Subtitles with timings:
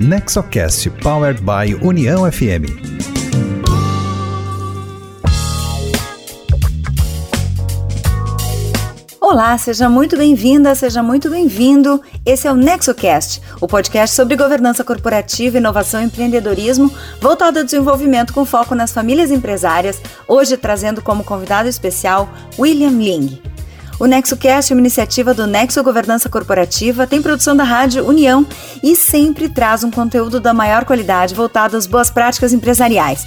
[0.00, 2.64] Nexocast Powered by União FM.
[9.20, 12.00] Olá, seja muito bem-vinda, seja muito bem-vindo.
[12.24, 16.90] Esse é o NexoCast, o podcast sobre governança corporativa, inovação e empreendedorismo
[17.20, 22.26] voltado ao desenvolvimento com foco nas famílias empresárias, hoje trazendo como convidado especial
[22.58, 23.49] William Ling.
[24.00, 28.46] O NexoCast é uma iniciativa do Nexo Governança Corporativa, tem produção da Rádio União
[28.82, 33.26] e sempre traz um conteúdo da maior qualidade voltado às boas práticas empresariais.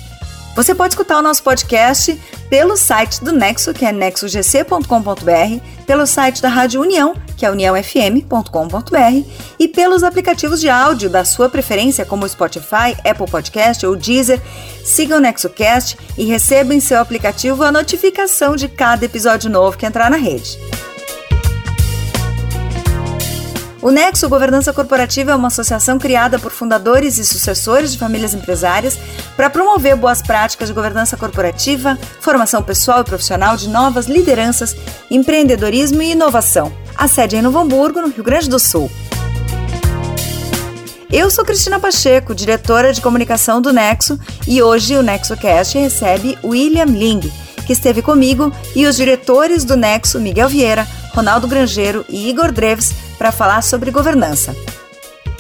[0.56, 6.44] Você pode escutar o nosso podcast pelo site do Nexo, que é nexogc.com.br, pelo site
[6.44, 12.30] da Rádio União, que é uniãofm.com.br, e pelos aplicativos de áudio da sua preferência, como
[12.30, 14.40] Spotify, Apple Podcast ou Deezer.
[14.86, 19.88] Siga o NexoCast e receba em seu aplicativo a notificação de cada episódio novo que
[19.88, 20.60] entrar na rede.
[23.84, 28.98] O Nexo Governança Corporativa é uma associação criada por fundadores e sucessores de famílias empresárias
[29.36, 34.74] para promover boas práticas de governança corporativa, formação pessoal e profissional de novas lideranças,
[35.12, 36.72] empreendedorismo e inovação.
[36.96, 38.90] A sede é em Novo Hamburgo, no Rio Grande do Sul.
[41.12, 44.18] Eu sou Cristina Pacheco, diretora de comunicação do Nexo,
[44.48, 47.30] e hoje o NexoCast recebe William Ling,
[47.68, 53.03] que esteve comigo, e os diretores do Nexo, Miguel Vieira, Ronaldo Grangeiro e Igor Dreves,
[53.18, 54.56] para falar sobre governança.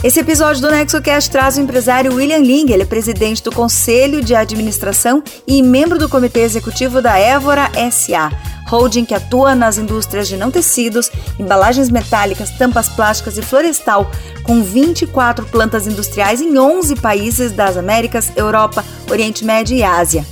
[0.04, 4.36] Esse episódio do NexoCast traz o empresário William Ling, ele é presidente do Conselho de
[4.36, 8.30] Administração e membro do Comitê Executivo da Évora SA,
[8.68, 14.12] holding que atua nas indústrias de não tecidos, embalagens metálicas, tampas plásticas e florestal,
[14.44, 20.26] com 24 plantas industriais em 11 países das Américas, Europa, Oriente Médio e Ásia.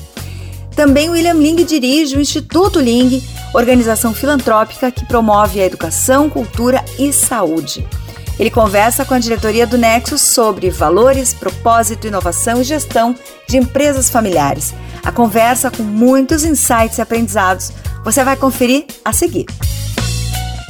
[0.76, 3.22] Também William Ling dirige o Instituto Ling,
[3.54, 7.86] organização filantrópica que promove a educação, cultura e saúde.
[8.40, 13.16] Ele conversa com a diretoria do Nexus sobre valores, propósito, inovação e gestão
[13.48, 14.74] de empresas familiares.
[15.04, 17.72] A conversa com muitos insights e aprendizados.
[18.04, 19.46] Você vai conferir a seguir.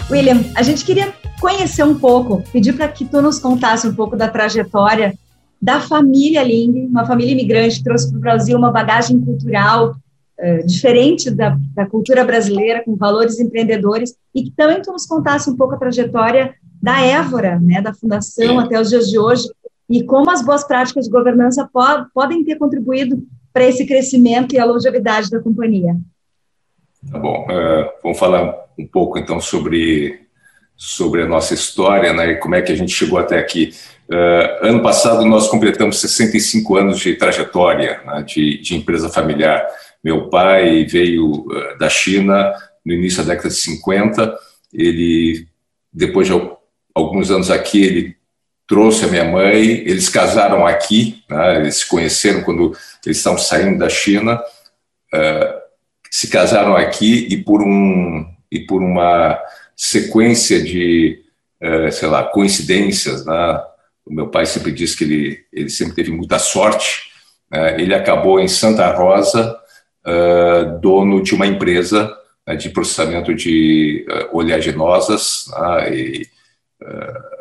[0.10, 4.18] William, a gente queria conhecer um pouco, pedir para que tu nos contasse um pouco
[4.18, 5.18] da trajetória
[5.62, 9.96] da família Ling, uma família imigrante que trouxe para o Brasil uma bagagem cultural
[10.40, 15.50] uh, diferente da, da, cultura brasileira, com valores empreendedores, e que também tu nos contasse
[15.50, 19.48] um pouco a trajetória da Évora, né, da fundação até os dias de hoje,
[19.88, 23.22] e como as boas práticas de governança pod, podem ter contribuído
[23.54, 25.96] para esse crescimento e a longevidade da companhia.
[27.12, 30.22] Tá bom, uh, vamos falar um pouco então sobre
[30.76, 33.72] sobre a nossa história, né, e como é que a gente chegou até aqui.
[34.12, 39.66] Uh, ano passado nós completamos 65 anos de trajetória né, de, de, empresa familiar.
[40.04, 42.54] Meu pai veio uh, da China
[42.86, 44.38] no início da década de 50.
[44.74, 45.48] Ele,
[45.94, 46.34] depois de
[46.94, 48.18] alguns anos aqui, ele
[48.68, 49.66] trouxe a minha mãe.
[49.66, 51.24] Eles casaram aqui.
[51.30, 54.42] Né, eles se conheceram quando eles estavam saindo da China.
[55.16, 55.62] Uh,
[56.12, 59.40] se casaram aqui e por um e por uma
[59.74, 61.24] sequência de
[61.92, 63.62] sei lá coincidências, né,
[64.06, 67.12] o meu pai sempre disse que ele, ele sempre teve muita sorte.
[67.50, 67.82] Né?
[67.82, 69.58] Ele acabou em Santa Rosa,
[70.06, 72.16] uh, dono de uma empresa
[72.48, 76.28] né, de processamento de uh, oleaginosas, né, e,
[76.82, 77.32] uh,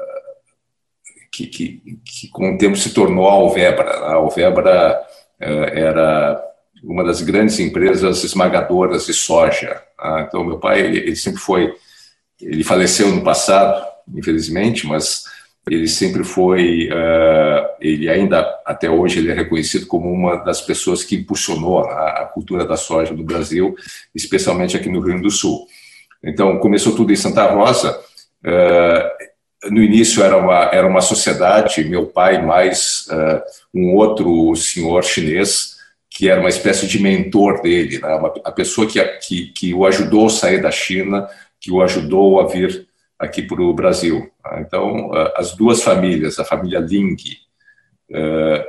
[1.32, 3.91] que, que, que, com o tempo se tornou a Alvebra.
[3.91, 5.00] A Alvebra
[5.38, 6.44] era
[6.82, 9.82] uma das grandes empresas esmagadoras de soja.
[10.26, 11.72] Então, meu pai, ele, ele sempre foi.
[12.38, 15.25] Ele faleceu no passado, infelizmente, mas
[15.70, 21.04] ele sempre foi, uh, ele ainda até hoje ele é reconhecido como uma das pessoas
[21.04, 23.76] que impulsionou a, a, cultura da soja no Brasil,
[24.12, 25.66] especialmente aqui no Rio Grande do Sul.
[26.25, 27.97] Então começou tudo em Santa Rosa.
[28.44, 33.41] Uh, no início era uma era uma sociedade, meu pai mais uh,
[33.72, 35.78] um outro senhor chinês
[36.10, 38.12] que era uma espécie de mentor dele, né?
[38.16, 41.28] uma, a pessoa que, que que o ajudou a sair da China,
[41.60, 42.90] que o ajudou a vir
[43.20, 44.31] aqui para o Brasil.
[44.42, 44.58] Tá?
[44.60, 47.17] Então, as duas famílias, a família Ling,
[48.11, 48.67] eh,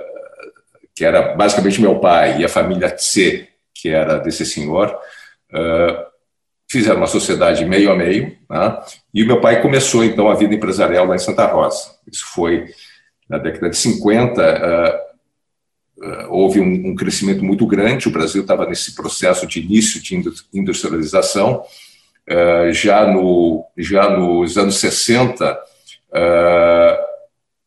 [0.94, 4.94] que era basicamente meu pai, e a família Tse, que era desse senhor,
[5.54, 6.06] eh,
[6.70, 8.78] fizeram uma sociedade meio a meio, né?
[9.14, 11.96] e meu pai começou, então, a vida empresarial lá em Santa Rosa.
[12.12, 12.68] Isso foi
[13.30, 19.48] na década de 50, eh, houve um, crescimento muito grande, o Brasil estava nesse processo
[19.48, 20.22] de início de
[20.54, 21.64] industrialização,
[22.72, 25.60] já, no, já nos anos 60,
[26.14, 27.00] eh,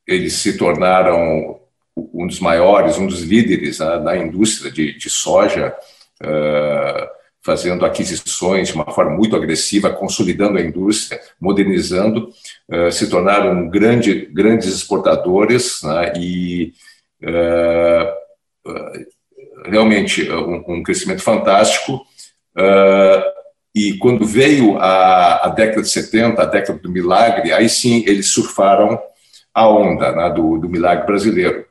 [0.06, 1.60] eles se tornaram
[1.96, 5.74] um dos maiores, um dos líderes né, na indústria de, de soja,
[6.22, 7.08] uh,
[7.40, 12.30] fazendo aquisições de uma forma muito agressiva, consolidando a indústria, modernizando,
[12.90, 16.72] se tornaram grande, grandes exportadores né, e
[19.66, 22.00] realmente um, crescimento fantástico.
[23.74, 28.30] E quando veio a, a, década de 70, a década do milagre, aí sim eles
[28.30, 29.00] surfaram
[29.52, 31.66] a onda né, do, do milagre brasileiro.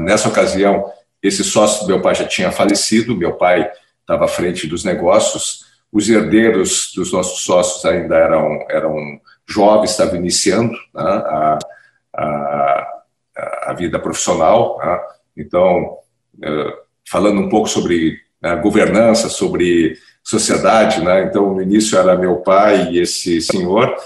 [0.00, 0.90] nessa ocasião,
[1.22, 3.70] esse sócio do meu pai já tinha falecido, meu pai
[4.00, 10.16] estava à frente dos negócios, os herdeiros dos nossos sócios ainda eram, eram jovens, estavam
[10.16, 11.58] iniciando né, a,
[12.14, 13.02] a,
[13.66, 14.78] a, vida profissional.
[14.78, 15.00] Né?
[15.38, 15.98] Então,
[16.42, 16.72] eh,
[17.08, 19.96] falando um pouco sobre né, governança, sobre
[20.28, 21.24] sociedade, né?
[21.24, 23.96] então no início era meu pai e esse senhor,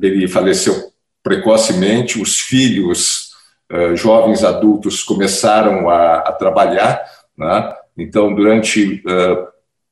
[0.00, 3.32] ele faleceu precocemente, os filhos,
[3.70, 7.02] eh, jovens adultos, começaram a, a trabalhar,
[7.36, 7.74] né?
[7.96, 9.48] Então, durante uh,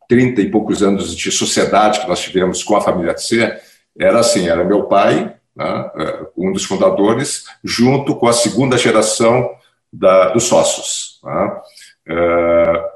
[0.09, 3.53] 30 e poucos anos de sociedade que nós tivemos com a família C,
[3.99, 5.91] era assim, era meu pai, né,
[6.37, 9.51] um dos fundadores, junto com a segunda geração
[9.93, 11.21] da, dos sócios.
[11.25, 11.61] Né.
[12.09, 12.96] Uh, uh,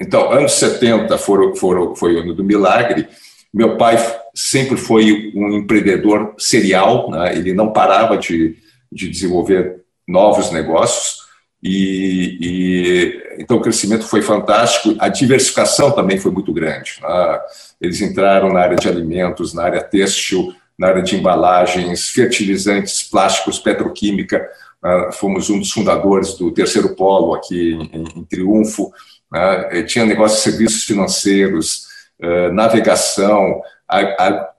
[0.00, 3.08] então, anos 70 foram, foram, foi o ano do milagre.
[3.52, 3.96] Meu pai
[4.34, 8.56] sempre foi um empreendedor serial, né, ele não parava de,
[8.92, 11.28] de desenvolver novos negócios.
[11.62, 17.00] E, e, então o crescimento foi fantástico, a diversificação também foi muito grande.
[17.02, 17.40] Né?
[17.80, 23.58] Eles entraram na área de alimentos, na área têxtil, na área de embalagens, fertilizantes, plásticos,
[23.58, 24.48] petroquímica.
[24.82, 25.10] Né?
[25.12, 28.92] Fomos um dos fundadores do terceiro polo aqui em, em Triunfo.
[29.30, 29.82] Né?
[29.84, 31.86] Tinha negócios de serviços financeiros,
[32.22, 33.62] uh, navegação,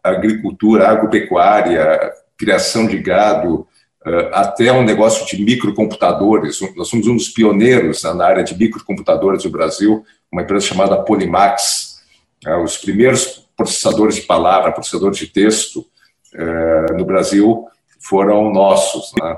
[0.03, 3.67] agricultura, agropecuária, criação de gado,
[4.05, 6.59] eh, até um negócio de microcomputadores.
[6.75, 11.99] Nós somos um dos pioneiros na área de microcomputadores do Brasil, uma empresa chamada Polimax.
[12.43, 15.85] Né, os primeiros processadores de palavra, processadores de texto
[16.33, 17.67] eh, no Brasil
[17.99, 19.11] foram nossos.
[19.21, 19.37] Né?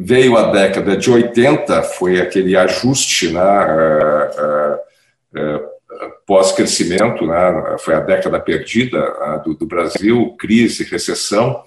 [0.00, 3.40] Eh, veio a década de 80, foi aquele ajuste né,
[6.26, 9.00] pós-crescimento, né, foi a década perdida
[9.44, 11.62] do, do Brasil, crise, recessão,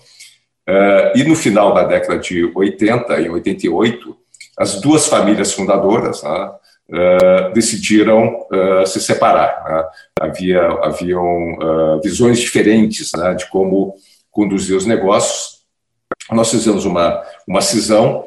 [1.16, 4.18] e no final da década de 80, em 88,
[4.58, 6.52] as duas famílias fundadoras né,
[7.54, 8.46] decidiram
[8.86, 9.64] se separar.
[9.66, 9.84] Né?
[10.22, 13.96] Havia, haviam visões diferentes né, de como
[14.32, 15.53] conduzir os negócios.
[16.32, 18.26] Nós fizemos uma, uma cisão,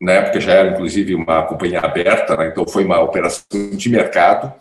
[0.00, 4.52] na época já era inclusive uma companhia aberta, né, então foi uma operação de mercado,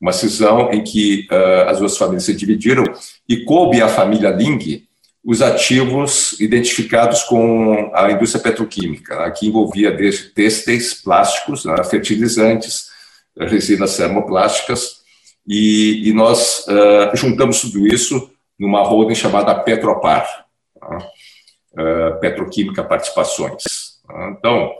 [0.00, 1.26] uma cisão em que
[1.66, 2.84] as duas famílias se dividiram
[3.28, 4.86] e coube à família Ling
[5.24, 12.88] os ativos identificados com a indústria petroquímica, né, que envolvia desde têxteis, plásticos, né, fertilizantes,
[13.36, 14.98] resinas termoplásticas,
[15.46, 20.46] e, e nós uh, juntamos tudo isso numa holding chamada Petropar,
[22.20, 23.62] Petroquímica Participações.
[24.08, 24.36] Né.
[24.38, 24.72] Então,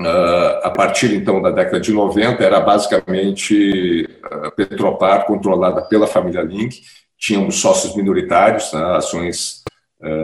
[0.00, 4.08] uh, a partir então da década de 90, era basicamente
[4.56, 6.82] Petropar controlada pela família Link,
[7.18, 9.62] tínhamos sócios minoritários, né, ações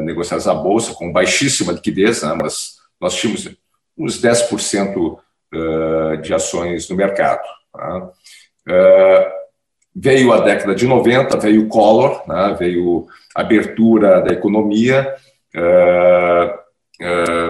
[0.04, 3.50] negociadas à bolsa com baixíssima liquidez, né, mas nós tínhamos
[3.98, 7.42] uns 10% uh, de ações no mercado.
[7.72, 8.10] Tá?
[9.94, 13.06] Veio a década de 90, veio o Collor, né, veio
[13.40, 15.14] abertura da economia,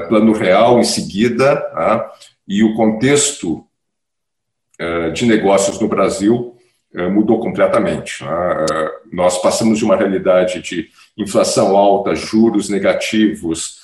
[0.09, 2.13] plano real em seguida, tá?
[2.47, 3.65] e o contexto
[5.15, 6.57] de negócios no Brasil
[7.11, 8.25] mudou completamente.
[8.25, 13.81] É, nós passamos de uma realidade de inflação alta, juros negativos,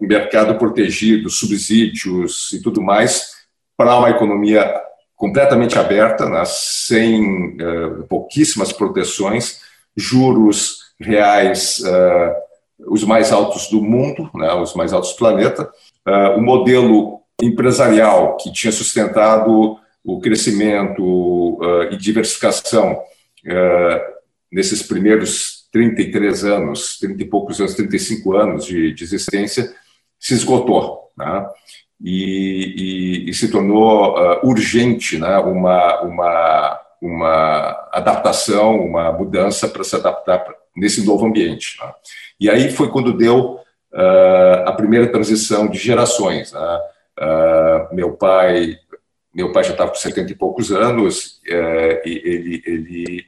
[0.00, 3.32] mercado protegido, subsídios e tudo mais,
[3.76, 4.74] para uma economia
[5.16, 6.42] completamente aberta, né?
[6.44, 7.56] sem
[8.08, 9.60] pouquíssimas proteções,
[9.96, 11.82] juros reais
[12.86, 14.52] os mais altos do mundo, né?
[14.54, 15.70] os mais altos do planeta,
[16.36, 24.00] o modelo empresarial que tinha sustentado o crescimento uh, e diversificação uh,
[24.50, 29.72] nesses primeiros 33 anos, 30 e poucos anos, 35 anos de, de existência,
[30.18, 31.10] se esgotou.
[31.16, 31.46] Né?
[32.04, 35.38] E, e, e, se tornou uh, urgente né?
[35.38, 40.44] uma, uma, uma adaptação, uma mudança para se adaptar
[40.76, 41.78] nesse novo ambiente.
[41.80, 41.92] Né?
[42.40, 43.60] E aí foi quando deu
[44.64, 46.52] a primeira transição de gerações.
[46.52, 46.80] Né?
[47.92, 48.78] meu pai
[49.34, 53.26] meu pai já estava com 70 e poucos anos, é, e ele, ele,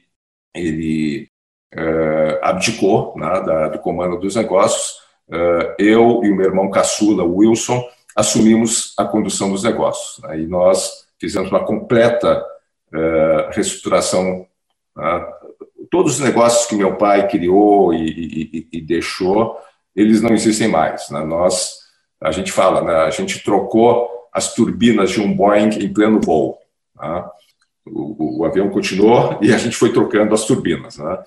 [0.53, 1.29] ele
[1.73, 4.99] é, abdicou né, da, do comando dos negócios.
[5.79, 7.83] Eu e o meu irmão caçula, Wilson,
[8.15, 10.23] assumimos a condução dos negócios.
[10.23, 10.41] Né?
[10.41, 12.43] E nós fizemos uma completa
[12.93, 14.47] uh, reestruturação.
[15.95, 18.05] Todos os negócios que meu pai criou e,
[18.51, 19.57] e, e deixou,
[19.95, 21.09] eles não existem mais.
[21.09, 21.23] Né?
[21.23, 21.71] Nós,
[22.19, 22.95] a gente fala, né?
[23.05, 26.57] a gente trocou as turbinas de um Boeing em pleno voo.
[27.01, 27.25] Né?
[27.85, 30.97] O, o, avião continuou e a gente foi trocando as turbinas.
[30.97, 31.17] Né?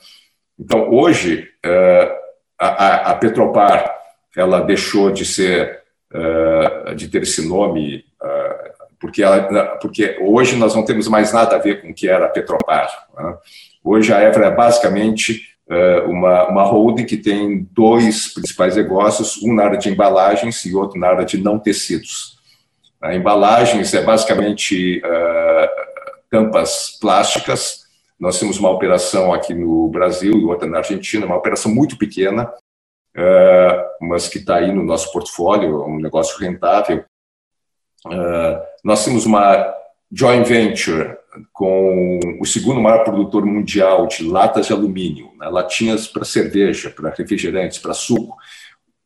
[0.61, 2.15] Então, hoje, uh,
[2.59, 3.91] a, a Petropar
[4.37, 5.83] ela deixou de ser
[6.13, 8.69] uh, de ter esse nome uh,
[9.01, 12.27] porque ela, porque hoje nós não temos mais nada a ver com o que era
[12.27, 12.91] a Petropar.
[13.91, 19.55] Hoje a Evra é basicamente uh, uma, uma holding que tem dois principais negócios, um
[19.55, 22.37] na área de embalagens e outro na área de não tecidos.
[23.01, 25.01] A embalagens é basicamente
[26.31, 27.87] tampas plásticas.
[28.21, 32.45] Nós temos uma operação aqui no Brasil e outra na Argentina, uma operação muito pequena,
[33.17, 37.03] uh, mas que está aí no nosso portfólio, um negócio rentável.
[38.05, 39.75] Uh, nós temos uma
[40.13, 41.17] joint venture
[41.53, 47.11] com o segundo maior produtor mundial de latas de alumínio, né, latinhas para cerveja, para
[47.11, 48.37] refrigerantes, para suco.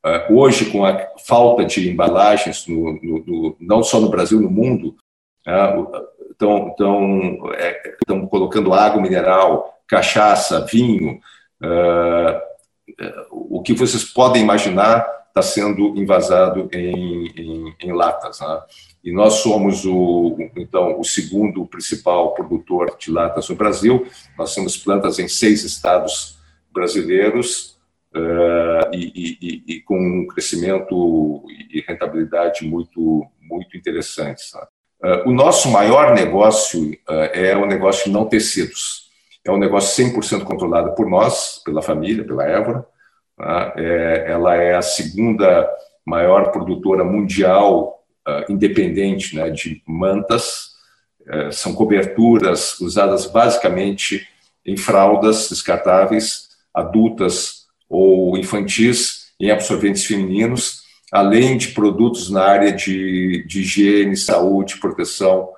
[0.05, 4.51] Uh, hoje, com a falta de embalagens, no, no, no, não só no Brasil, no
[4.51, 4.97] mundo,
[6.31, 6.75] estão
[7.55, 7.95] é,
[8.29, 11.21] colocando água mineral, cachaça, vinho,
[11.63, 12.53] uh,
[13.31, 18.41] o que vocês podem imaginar está sendo invasado em, em, em latas.
[18.41, 18.63] Né?
[19.05, 24.07] E nós somos o, então, o segundo principal produtor de latas no Brasil.
[24.39, 26.39] Nós temos plantas em seis estados
[26.73, 27.77] brasileiros
[28.15, 34.53] uh, e, e, e, com um crescimento e rentabilidade muito, muito interessantes.
[35.03, 39.11] Uh, o nosso maior negócio uh, é o negócio de não tecidos.
[39.45, 42.87] É um negócio 100% controlado por nós, pela família, pela Évora.
[43.77, 45.69] É, ela é a segunda
[46.07, 50.73] maior produtora mundial uh, independente né, de mantas.
[51.29, 54.27] É, são coberturas usadas basicamente
[54.67, 63.45] em fraldas descartáveis, adultas ou infantis, em absorventes femininos, além de produtos na área de,
[63.47, 65.51] de higiene, saúde, proteção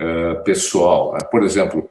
[0.00, 1.12] uh, pessoal.
[1.12, 1.20] Né?
[1.30, 1.88] Por exemplo, uh,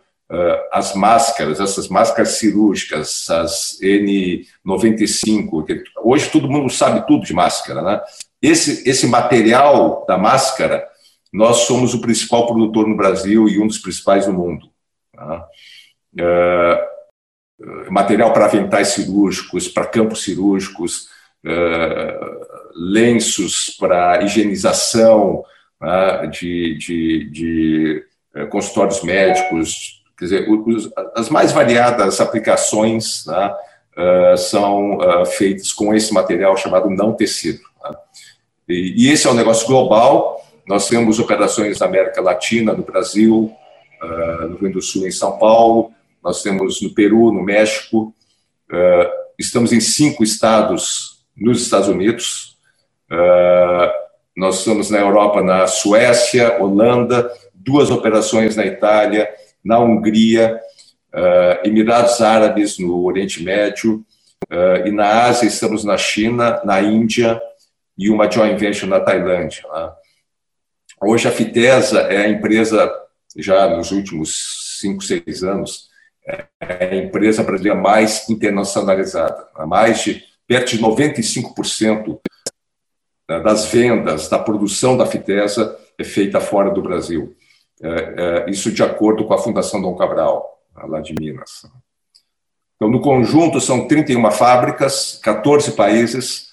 [0.71, 7.81] as máscaras, essas máscaras cirúrgicas, as N95, que hoje todo mundo sabe tudo de máscara,
[7.81, 8.01] né?
[8.41, 10.87] Esse, esse material da máscara,
[11.33, 14.69] nós somos o principal produtor no Brasil e um dos principais no mundo.
[15.13, 15.47] Tá?
[16.13, 16.95] Uh,
[17.91, 21.07] material para aventais cirúrgicos, para campos cirúrgicos,
[21.45, 25.43] uh, lenços para higienização
[25.81, 28.05] uh, de, de, de
[28.49, 33.53] consultórios médicos, Quer dizer, os, as mais variadas aplicações né,
[33.97, 37.59] uh, são uh, feitas com esse material chamado não tecido.
[37.83, 37.95] Né?
[38.69, 40.41] E, e, esse é um negócio global.
[40.65, 43.51] Nós temos operações na América Latina, no Brasil,
[44.01, 45.91] uh, no Rio Grande do Sul, em São Paulo.
[46.23, 48.11] Nós temos no Peru, no México.
[49.37, 52.57] estamos em cinco estados nos Estados Unidos.
[54.35, 59.29] nós estamos na Europa, na Suécia, Holanda, duas operações na Itália
[59.65, 60.61] na Hungria,
[61.11, 64.05] uh, Emirados Árabes no Oriente Médio,
[64.51, 67.41] uh, e na Ásia estamos na China, na Índia
[67.97, 69.63] e uma joint venture na Tailândia.
[69.73, 69.91] Né?
[71.01, 72.93] Hoje a Fitesa é a empresa,
[73.35, 75.89] já nos últimos cinco, seis anos,
[76.27, 79.47] é a empresa brasileira mais internacionalizada.
[79.67, 82.19] Mais de perto de 95%
[83.27, 87.35] das vendas, da produção da Fitesa é feita fora do Brasil.
[87.81, 91.65] É, é, isso de acordo com a Fundação Dom Cabral, lá de Minas.
[92.75, 96.49] Então, no conjunto, são 31 fábricas, 14 países,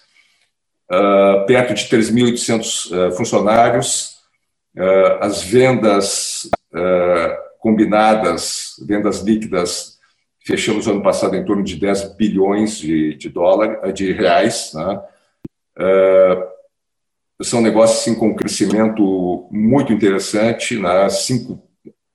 [0.90, 4.12] uh, perto de 3.800 uh, funcionários.
[4.76, 6.50] Uh, as vendas
[7.58, 9.98] combinadas, vendas líquidas,
[10.40, 14.72] fechamos ano passado em torno de 10 bilhões de, de dólares, de reais.
[14.72, 15.02] Né?
[17.42, 21.08] São negócios assim, com um crescimento muito interessante, né?
[21.08, 21.62] cinco,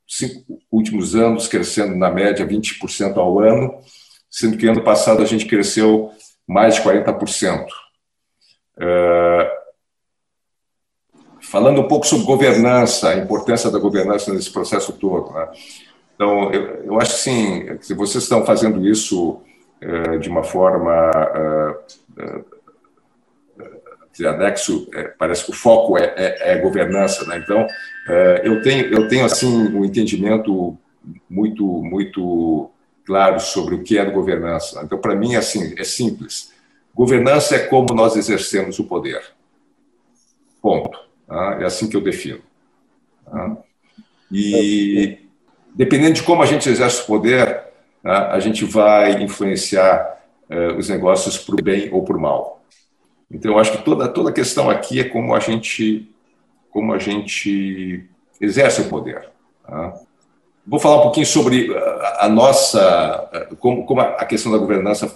[0.08, 3.80] cinco últimos anos crescendo na média 20% ao ano,
[4.30, 6.12] sendo que ano passado a gente cresceu
[6.48, 7.66] mais de 40%.
[8.80, 9.58] É...
[11.42, 15.32] Falando um pouco sobre governança, a importância da governança nesse processo todo.
[15.32, 15.48] Né?
[16.14, 19.42] Então, eu, eu acho que se vocês estão fazendo isso
[19.80, 21.12] é, de uma forma
[24.20, 27.38] é, é é, parece que o foco é, é, é governança, né?
[27.38, 27.68] Então,
[28.08, 30.78] é, eu tenho eu tenho assim um entendimento
[31.30, 32.72] muito muito
[33.06, 34.82] claro sobre o que é governança.
[34.84, 36.52] Então, para mim, assim, é simples.
[36.94, 39.22] Governança é como nós exercemos o poder.
[40.62, 41.00] Ponto.
[41.26, 41.58] Tá?
[41.62, 42.42] É assim que eu defino.
[43.26, 43.58] Tá?
[44.32, 45.20] E
[45.74, 47.64] dependendo de como a gente exerce o poder,
[48.04, 48.32] tá?
[48.32, 50.18] a gente vai influenciar
[50.50, 52.57] eh, os negócios para o bem ou para o mal.
[53.30, 56.10] Então, eu acho que toda toda a questão aqui é como a gente
[56.72, 58.08] como a gente
[58.40, 59.30] exerce o poder.
[59.66, 59.94] Tá?
[60.66, 61.74] Vou falar um pouquinho sobre
[62.20, 65.14] a, nossa como, como a questão da governança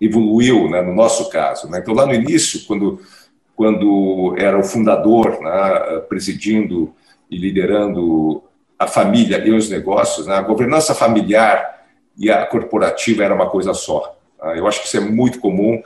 [0.00, 1.70] evoluiu, né, no nosso caso.
[1.70, 1.78] Né?
[1.78, 3.00] Então, lá no início, quando
[3.56, 6.92] quando era o fundador, né, presidindo
[7.30, 8.42] e liderando
[8.76, 11.84] a família e os negócios, né, a governança familiar
[12.18, 14.16] e a corporativa era uma coisa só.
[14.38, 14.56] Tá?
[14.56, 15.80] Eu acho que isso é muito comum,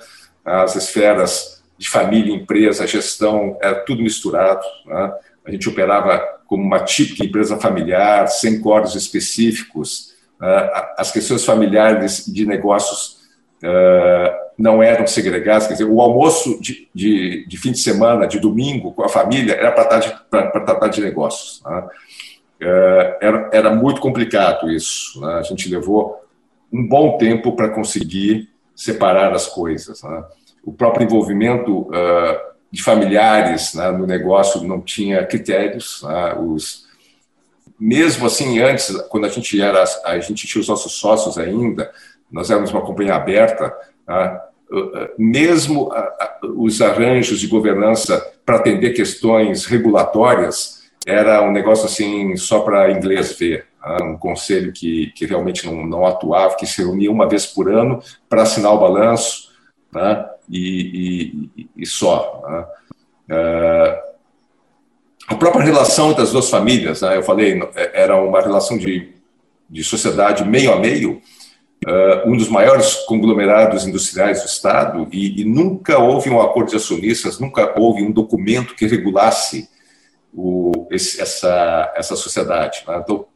[0.48, 4.64] as esferas de família, empresa, gestão, era tudo misturado.
[4.84, 5.12] Né?
[5.44, 10.14] A gente operava como uma típica empresa familiar, sem códigos específicos.
[10.40, 10.70] Né?
[10.96, 13.18] As questões familiares de negócios
[13.62, 15.68] uh, não eram segregados.
[15.68, 19.54] Quer dizer, o almoço de, de, de, fim de semana, de domingo, com a família,
[19.54, 21.62] era para tratar, tratar de negócios.
[21.64, 21.88] Né?
[22.60, 25.20] É, era, era muito complicado isso.
[25.20, 25.34] Né?
[25.34, 26.24] A gente levou
[26.72, 30.02] um bom tempo para conseguir separar as coisas.
[30.02, 30.24] Né?
[30.64, 32.38] O próprio envolvimento uh,
[32.70, 36.02] de familiares né, no negócio não tinha critérios.
[36.02, 36.34] Né?
[36.38, 36.86] Os,
[37.78, 41.90] mesmo assim, antes, quando a gente era, a gente tinha os nossos sócios ainda,
[42.30, 43.74] nós éramos uma companhia aberta,
[44.06, 44.40] né?
[45.16, 45.90] mesmo
[46.42, 53.32] os arranjos de governança para atender questões regulatórias era um negócio assim só para inglês
[53.32, 54.04] ver, né?
[54.04, 58.02] um conselho que, que realmente não, não atuava, que se reunia uma vez por ano
[58.28, 59.48] para assinar o balanço
[59.92, 60.26] né?
[60.48, 62.42] E, e, e, só.
[62.48, 62.66] Né?
[63.36, 64.08] Uh,
[65.28, 67.16] a própria relação entre as duas famílias, né?
[67.16, 67.60] eu falei,
[67.92, 69.12] era uma relação de,
[69.68, 71.20] de sociedade meio a meio,
[71.86, 76.76] uh, um dos maiores conglomerados industriais do Estado, e, e, nunca houve um acordo de
[76.76, 79.68] acionistas, nunca houve um documento que regulasse
[80.32, 82.82] o, esse, essa, essa sociedade.
[82.86, 83.00] Né?
[83.02, 83.26] Então,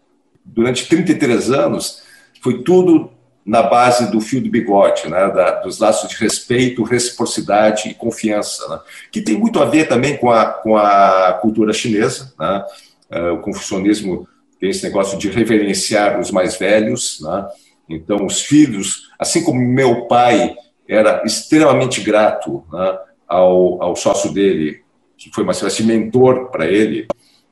[0.45, 2.03] durante 33 anos,
[2.41, 3.11] foi tudo
[3.45, 5.29] na base do fio do bigode, né?
[5.31, 8.81] da, dos laços de respeito, reciprocidade e confiança, né?
[9.11, 12.33] que tem muito a ver também com a, com a cultura chinesa.
[12.39, 12.65] Né?
[13.11, 14.29] Uh, o confucionismo
[14.61, 17.49] tem esse negócio de reverenciar os mais velhos, né?
[17.89, 20.55] Então, os filhos, assim como meu pai
[20.89, 24.83] era extremamente grato né, ao, ao sócio dele,
[25.17, 27.07] que foi uma espécie de mentor para ele,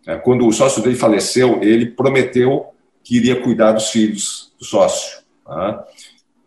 [0.07, 2.67] né, quando o sócio dele faleceu, ele prometeu
[3.03, 5.20] que iria cuidar dos filhos do sócio.
[5.51, 5.79] Né?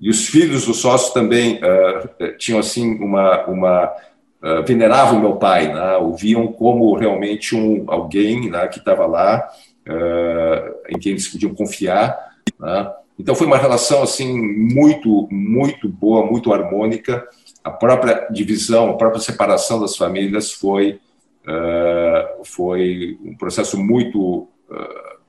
[0.01, 5.71] E os filhos do sócio também uh, tinham assim uma, uma uh, veneravam meu pai,
[5.71, 5.97] né?
[5.97, 9.47] o viam como realmente um alguém né, que estava lá,
[9.87, 12.17] uh, em quem eles podiam confiar.
[12.59, 12.91] Né?
[13.17, 14.33] Então foi uma relação assim
[14.73, 17.27] muito muito boa, muito harmônica.
[17.63, 20.99] A própria divisão, a própria separação das famílias foi
[21.43, 25.19] uh, foi um processo muito uh,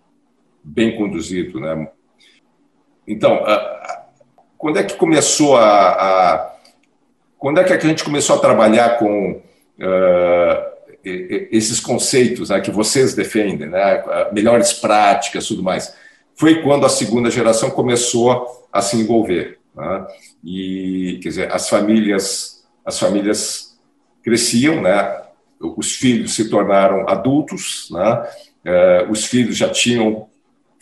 [0.63, 1.89] bem conduzido, né?
[3.07, 4.03] Então, uh,
[4.57, 6.55] quando é que começou a, a,
[7.39, 9.43] quando é que a gente começou a trabalhar com
[11.05, 14.03] esses conceitos né, que vocês defendem, né?
[14.33, 15.95] Melhores práticas, tudo mais
[16.37, 19.59] foi quando a segunda geração começou a se envolver.
[19.75, 20.07] Né?
[20.45, 23.79] E, quer dizer, as famílias, as famílias
[24.23, 25.23] cresciam, né?
[25.61, 28.29] os filhos se tornaram adultos, né?
[28.67, 30.29] Eh, os filhos já tinham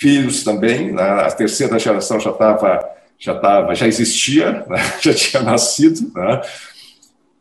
[0.02, 1.02] filhos também, né?
[1.02, 4.78] a terceira geração já estava já tava, já existia, né?
[5.00, 6.40] já tinha nascido, né?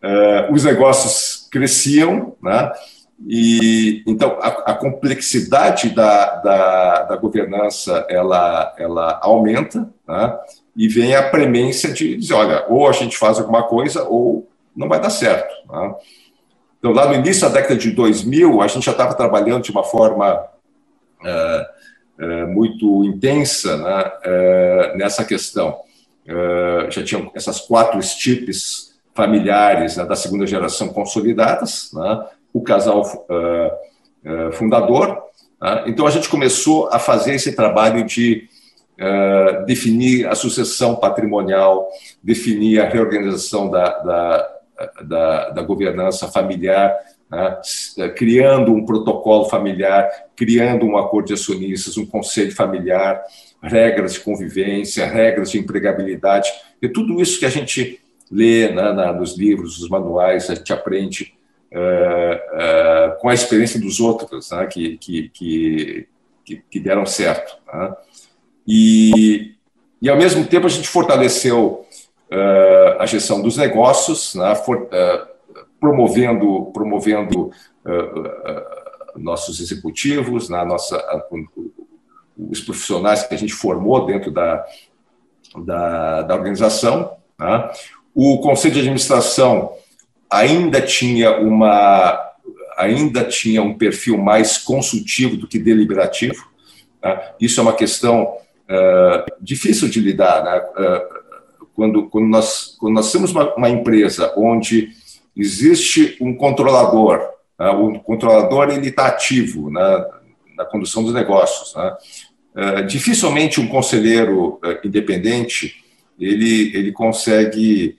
[0.03, 2.71] Eh, os negócios cresciam, né?
[3.27, 10.37] E então a, a complexidade da, da, da, governança ela, ela aumenta, né?
[10.75, 14.87] e vem a premência de dizer, olha, ou a gente faz alguma coisa ou não
[14.87, 15.51] vai dar certo.
[15.67, 15.95] Né?
[16.77, 19.83] Então, lá no início da década de 2000, a gente já estava trabalhando de uma
[19.83, 20.45] forma
[21.23, 21.69] é,
[22.45, 25.79] muito intensa né, é, nessa questão.
[26.89, 33.03] já tinham essas quatro estirpes familiares né, da segunda geração consolidadas, né, o casal
[34.53, 35.17] fundador.
[35.61, 38.47] Uh, então, a gente começou a fazer esse trabalho de
[39.65, 41.89] definir a sucessão patrimonial,
[42.21, 44.49] definir a reorganização da, da,
[45.03, 46.95] da, da governança familiar,
[47.31, 53.23] né, criando um protocolo familiar, criando um acordo de acionistas, um conselho familiar,
[53.63, 56.49] regras de convivência, regras de empregabilidade,
[56.81, 60.73] e tudo isso que a gente lê né, na, nos livros, nos manuais, a gente
[60.73, 61.33] aprende
[61.71, 66.07] uh, uh, com a experiência dos outros, né, que, que, que,
[66.69, 67.57] que, deram certo.
[67.71, 67.93] Né?
[68.67, 69.55] E,
[70.01, 71.85] e, ao mesmo tempo, a gente fortaleceu
[72.31, 74.89] uh, a gestão dos negócios, né, for,
[75.81, 77.51] promovendo, promovendo
[79.15, 81.03] nossos executivos, na nossa,
[82.37, 84.63] os profissionais que a gente formou dentro da,
[85.65, 87.17] da, da organização.
[87.39, 87.71] Né?
[88.13, 89.73] O conselho de administração
[90.29, 92.27] ainda tinha uma
[92.77, 96.49] ainda tinha um perfil mais consultivo do que deliberativo.
[97.03, 97.31] Né?
[97.39, 100.43] Isso é uma questão uh, difícil de lidar.
[100.43, 100.57] Né?
[100.57, 104.89] Uh, quando, quando, nós, quando nós temos uma, uma empresa onde
[105.35, 107.19] existe um controlador,
[107.59, 107.69] né?
[107.69, 110.05] o controlador ele está ativo né?
[110.57, 111.73] na condução dos negócios.
[111.75, 111.97] Né?
[112.53, 115.81] Uh, dificilmente um conselheiro independente
[116.19, 117.97] ele, ele consegue,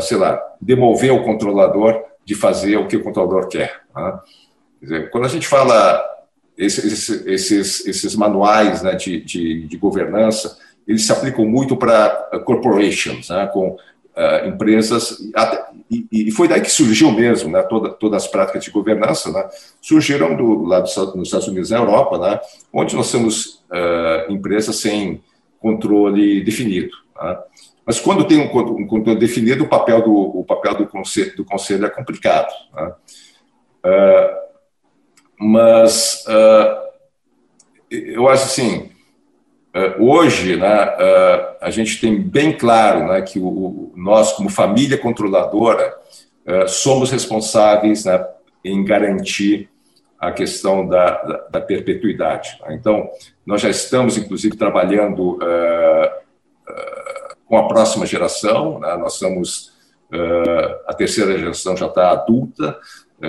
[0.00, 3.82] sei lá, demover o controlador de fazer o que o controlador quer.
[3.94, 4.18] Né?
[4.80, 6.02] quer dizer, quando a gente fala
[6.56, 12.08] esses, esses, esses manuais né, de, de, de, governança, eles se aplicam muito para
[12.44, 13.76] corporations, né, com
[14.46, 15.18] empresas,
[16.10, 19.48] e, e, foi daí que surgiu mesmo, né, toda, todas as práticas de governança, né,
[19.80, 22.40] surgiram do, lá dos, Estados Unidos na Europa, né,
[22.72, 25.22] onde nós temos uh, empresas sem
[25.60, 26.90] controle definido.
[27.20, 27.38] Né.
[27.86, 31.44] Mas quando tem um, um controle definido, o papel do, o papel do, conselho, do
[31.44, 32.50] conselho é complicado.
[32.74, 32.92] Né?
[33.84, 34.44] Uh,
[35.38, 36.84] mas uh,
[37.90, 38.90] eu acho assim,
[39.98, 40.66] hoje né,
[41.60, 45.96] a gente tem bem claro né, que o, nós, como família controladora,
[46.68, 48.24] somos responsáveis né,
[48.64, 49.68] em garantir
[50.18, 52.58] a questão da, da, da perpetuidade.
[52.62, 52.76] Né?
[52.78, 53.08] Então,
[53.44, 55.38] nós já estamos, inclusive, trabalhando
[57.46, 58.78] com a próxima geração.
[58.78, 58.96] Né?
[58.96, 59.74] Nós somos
[60.86, 62.78] a terceira geração já está adulta,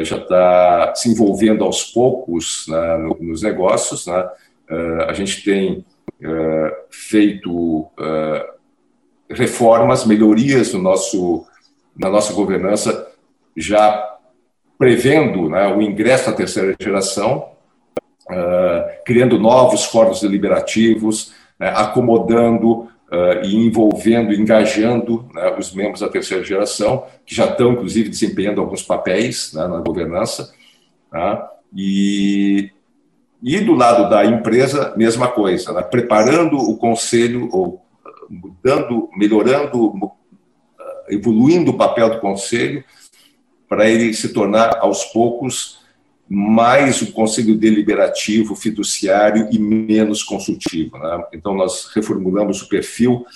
[0.04, 4.08] já está se envolvendo aos poucos né, nos negócios.
[4.08, 5.86] A gente tem
[6.90, 7.88] feito
[9.30, 11.46] reformas, melhorias no nosso,
[11.96, 13.12] na nossa governança,
[13.56, 14.18] já
[14.78, 17.50] prevendo né, o ingresso da terceira geração,
[19.06, 26.44] criando novos fóruns deliberativos, né, acomodando uh, e envolvendo, engajando né, os membros da terceira
[26.44, 30.54] geração, que já estão, inclusive, desempenhando alguns papéis né, na governança.
[31.10, 31.52] Tá?
[31.76, 32.72] E,
[33.48, 37.86] e do lado da empresa, mesma coisa, né, preparando o conselho, ou
[38.28, 39.94] mudando, melhorando,
[41.08, 42.84] evoluindo o papel do conselho,
[43.70, 45.80] para ele se tornar, aos poucos,
[46.28, 50.98] mais o conselho deliberativo, fiduciário e menos consultivo.
[50.98, 51.24] Né?
[51.34, 53.28] Então, nós reformulamos o perfil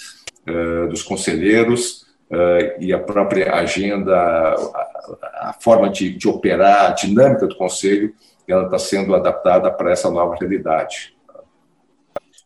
[0.48, 6.94] uh, dos conselheiros uh, e a própria agenda, a, a forma de, de, operar, a
[6.94, 8.12] dinâmica do conselho,
[8.52, 11.14] ela está sendo adaptada para essa nova realidade.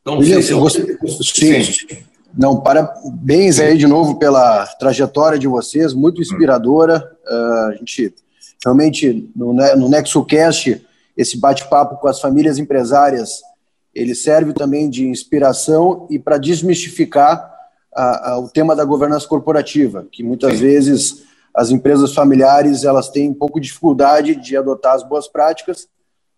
[0.02, 2.04] Então, William, se você, sim,
[2.38, 7.12] não, parabéns aí de novo pela trajetória de vocês, muito inspiradora.
[7.26, 8.14] Uh, a gente
[8.64, 10.86] Realmente, no, no NexoCast,
[11.18, 13.42] esse bate-papo com as famílias empresárias,
[13.94, 17.52] ele serve também de inspiração e para desmistificar
[17.94, 21.24] a, a, o tema da governança corporativa, que muitas vezes
[21.56, 25.88] as empresas familiares elas têm um pouco de dificuldade de adotar as boas práticas,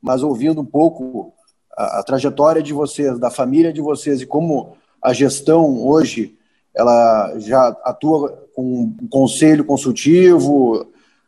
[0.01, 1.33] mas ouvindo um pouco
[1.77, 6.37] a, a trajetória de vocês, da família de vocês e como a gestão hoje
[6.73, 10.87] ela já atua com um conselho consultivo,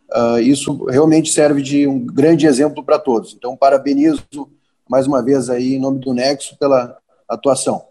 [0.10, 3.34] Uh, isso realmente serve de um grande exemplo para todos.
[3.34, 4.24] Então, parabenizo
[4.90, 6.98] mais uma vez aí em nome do Nexo pela
[7.28, 7.86] atuação.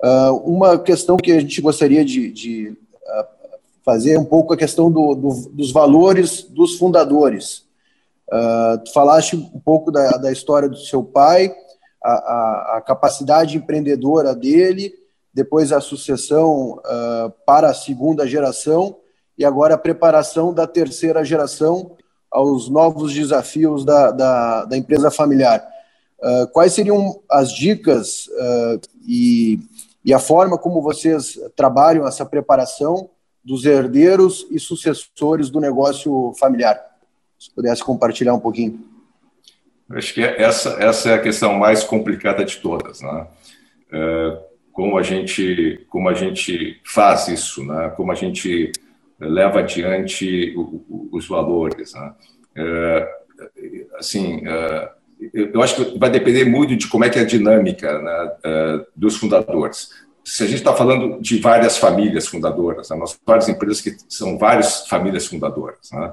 [0.00, 3.26] Uh, uma questão que a gente gostaria de, de uh,
[3.86, 7.64] fazer um pouco a questão do, do, dos valores dos fundadores.
[8.84, 11.54] tu falaste um pouco da, da história do seu pai,
[12.02, 14.92] a, a, a capacidade empreendedora dele,
[15.32, 16.80] depois a sucessão
[17.46, 18.96] para a segunda geração,
[19.38, 21.92] e agora a preparação da terceira geração
[22.30, 25.66] aos novos desafios da, da, da empresa familiar.
[26.18, 29.60] Uh, quais seriam as dicas uh, e,
[30.04, 33.10] e a forma como vocês trabalham essa preparação
[33.46, 36.78] dos herdeiros e sucessores do negócio familiar?
[37.38, 38.84] Se pudesse compartilhar um pouquinho.
[39.90, 43.26] Acho que essa, essa é a questão mais complicada de todas, né?
[43.92, 44.38] É,
[44.72, 47.90] como a gente como a gente faz isso, né?
[47.96, 48.72] Como a gente
[49.20, 50.52] leva adiante
[51.12, 51.94] os valores.
[51.94, 52.14] Né?
[52.56, 53.08] É,
[53.96, 54.90] assim, é,
[55.32, 58.86] eu acho que vai depender muito de como é que é a dinâmica né, é,
[58.94, 59.90] dos fundadores.
[60.28, 64.36] Se a gente está falando de várias famílias fundadoras, né, nós várias empresas que são
[64.36, 66.12] várias famílias fundadoras, né,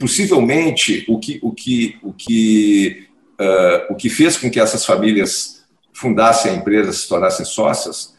[0.00, 3.06] possivelmente o que o que o que
[3.88, 8.14] o que fez com que essas famílias fundassem a empresa, se tornassem sócias,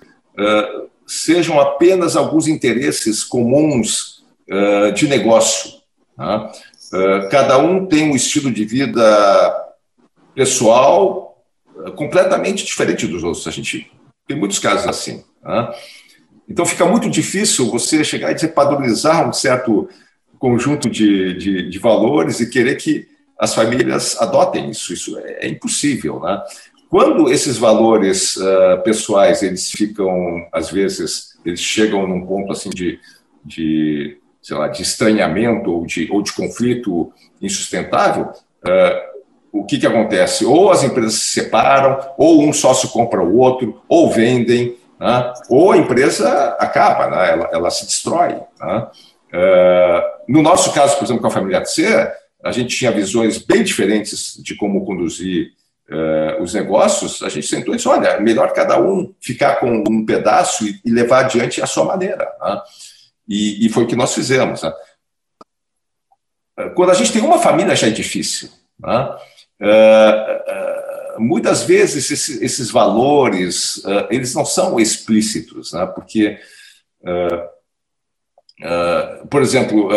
[1.10, 5.72] sejam apenas alguns interesses comuns uh, de negócio.
[6.18, 9.76] Uh, cada um tem um estilo de vida
[10.36, 11.44] pessoal
[11.76, 13.48] uh, completamente diferente dos outros.
[13.48, 13.92] A gente
[14.30, 15.24] tem muitos casos assim.
[15.44, 15.74] Né?
[16.48, 19.90] Então fica muito difícil você chegar e dizer, padronizar um certo
[20.38, 24.94] conjunto de, de, de, valores e querer que as famílias adotem isso.
[24.94, 26.20] Isso é, é impossível.
[26.20, 26.42] Né?
[26.90, 33.00] Quando esses valores uh, pessoais eles ficam, às vezes, eles chegam num ponto assim de,
[33.44, 37.12] de sei lá, de estranhamento ou de, ou de conflito
[37.42, 39.09] insustentável, uh,
[39.52, 40.46] o que, que acontece?
[40.46, 45.34] Ou as empresas se separam, ou um sócio compra o outro, ou vendem, né?
[45.50, 47.32] ou a empresa acaba, né?
[47.32, 48.36] ela, ela se destrói.
[48.60, 48.88] Né?
[49.34, 52.12] Uh, no nosso caso, por exemplo, com a família TC,
[52.44, 55.52] a gente tinha visões bem diferentes de como conduzir
[55.90, 57.22] uh, os negócios.
[57.22, 60.92] A gente sentou e disse: olha, melhor cada um ficar com um pedaço e, e
[60.92, 62.32] levar adiante a sua maneira.
[62.42, 62.62] Né?
[63.28, 64.64] E, e, foi o que nós fizemos.
[64.64, 64.74] Né?
[66.76, 68.50] Quando a gente tem uma família já é difícil.
[68.80, 69.18] Né?
[69.62, 72.10] Uh, uh, muitas vezes
[72.42, 75.86] esses, valores uh, eles não são explícitos, né?
[75.86, 76.40] porque,
[79.30, 79.90] por exemplo,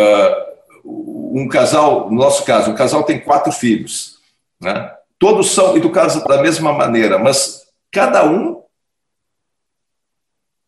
[0.85, 4.19] um casal, no nosso caso, um casal tem quatro filhos,
[4.59, 4.91] né?
[5.17, 8.61] todos são educados da mesma maneira, mas cada um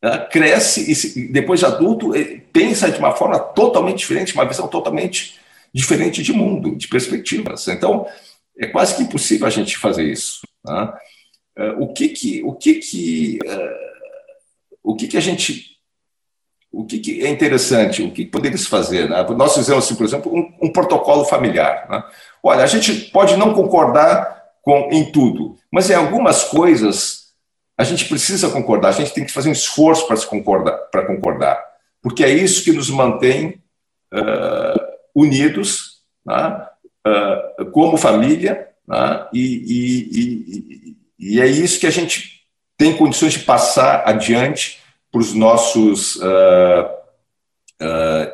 [0.01, 2.11] né, cresce e depois de adulto
[2.53, 5.39] pensa de uma forma totalmente diferente, uma visão totalmente
[5.73, 7.67] diferente de mundo, de perspectivas.
[7.67, 8.07] Então,
[8.57, 10.41] é quase que impossível a gente fazer isso.
[10.63, 10.93] Né?
[11.57, 15.77] É, o que que, o que, que, uh, o que, que a gente,
[16.71, 19.09] o que, que é interessante, o que poderia fazer?
[19.09, 19.23] Né?
[19.35, 21.87] Nós fizemos, assim, por exemplo, um, um protocolo familiar.
[21.89, 22.03] Né?
[22.43, 27.25] Olha, a gente pode não concordar com, em tudo, mas em algumas coisas
[27.77, 31.05] a gente precisa concordar, a gente tem que fazer um esforço para se concordar, para
[31.05, 31.61] concordar,
[32.01, 33.61] porque é isso que nos mantém
[34.13, 34.79] uh,
[35.13, 36.67] unidos, né?
[37.05, 39.27] Uh, como família, né?
[39.33, 42.41] e, e, e, e, é isso que a gente
[42.77, 46.85] tem condições de passar adiante para os nossos uh,
[47.81, 48.31] uh,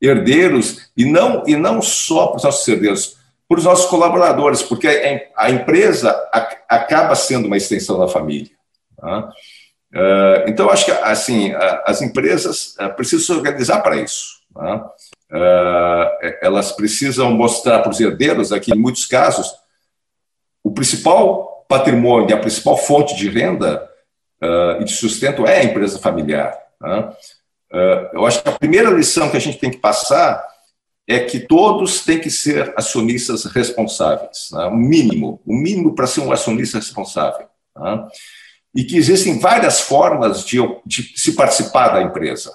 [0.00, 3.16] herdeiros, e não, e não só para os nossos herdeiros,
[3.48, 6.10] para os nossos colaboradores, porque a, a empresa
[6.68, 8.50] acaba sendo uma extensão da família.
[8.96, 9.30] Tá?
[10.46, 11.52] Então, acho que assim,
[11.84, 14.40] as empresas precisam se organizar para isso.
[14.52, 14.90] Tá?
[15.34, 19.52] Uh, elas precisam mostrar para os herdeiros, aqui em muitos casos,
[20.62, 23.88] o principal patrimônio, a principal fonte de renda
[24.42, 26.56] uh, e de sustento é a empresa familiar.
[26.80, 27.12] Né?
[27.72, 30.42] Uh, eu acho que a primeira lição que a gente tem que passar
[31.06, 34.64] é que todos têm que ser acionistas responsáveis, né?
[34.66, 37.46] o mínimo, o mínimo para ser um acionista responsável.
[37.76, 38.08] Né?
[38.74, 42.52] E que existem várias formas de, de se participar da empresa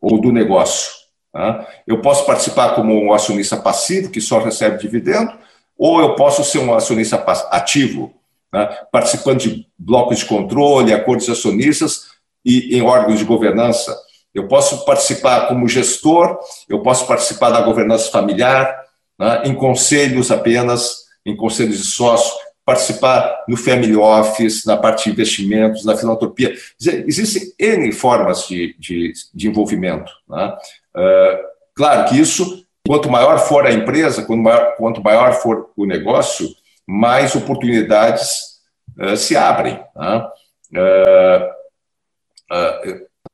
[0.00, 1.03] ou do negócio.
[1.34, 1.66] Tá?
[1.84, 5.32] Eu posso participar como um acionista passivo, que só recebe dividendo,
[5.76, 7.16] ou eu posso ser um acionista
[7.50, 8.14] ativo,
[8.52, 8.66] né?
[8.92, 12.06] participando de blocos de controle, acordos de acionistas
[12.44, 13.98] e em órgãos de governança.
[14.32, 18.72] Eu posso participar como gestor, eu posso participar da governança familiar,
[19.18, 19.42] né?
[19.44, 22.32] em conselhos apenas, em conselhos de sócio,
[22.64, 26.54] participar no family office, na parte de investimentos, na filantropia.
[26.80, 30.12] Existem N formas de, de, de envolvimento.
[30.28, 30.56] Né?
[30.96, 35.84] Uh, claro que isso, quanto maior for a empresa, quanto maior, quanto maior for o
[35.84, 36.48] negócio,
[36.86, 38.60] mais oportunidades
[38.98, 39.82] uh, se abrem.
[39.96, 40.28] Né?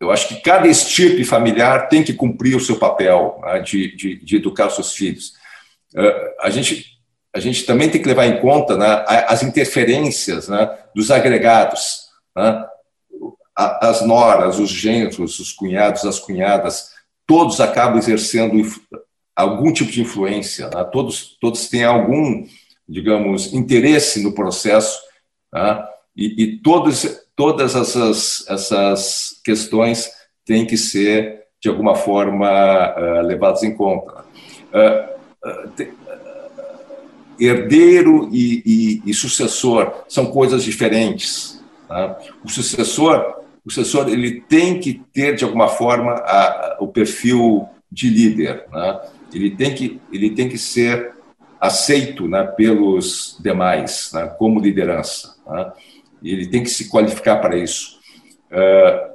[0.01, 4.25] Eu acho que cada estirpe familiar tem que cumprir o seu papel né, de, de,
[4.25, 5.35] de, educar os seus filhos.
[6.41, 6.99] a, gente,
[7.35, 12.65] a gente também tem que levar em conta né, as interferências né, dos agregados, né,
[13.57, 16.93] as noras, os genros, os cunhados, as cunhadas,
[17.31, 18.61] todos acabam exercendo
[19.37, 20.83] algum tipo de influência, né?
[20.83, 22.45] todos, todos têm algum,
[22.89, 25.01] digamos, interesse no processo,
[25.55, 25.87] né?
[26.17, 30.11] e, e todos, todas essas, essas questões
[30.45, 32.49] têm que ser, de alguma forma,
[32.99, 34.25] uh, levadas em conta.
[34.75, 36.01] Uh, uh,
[37.39, 41.63] herdeiro e, e, e, sucessor são coisas diferentes.
[41.87, 42.19] Tá?
[42.45, 47.69] O sucessor o sucessor ele tem que ter, de alguma forma, a, a, o perfil
[47.91, 48.65] de líder.
[48.73, 49.01] Né?
[49.35, 51.13] Ele, tem que, ele tem que ser
[51.61, 55.37] aceito né, pelos demais né, como liderança.
[55.47, 55.73] Né?
[56.23, 57.99] Ele tem que se qualificar para isso.
[58.51, 59.11] Uh,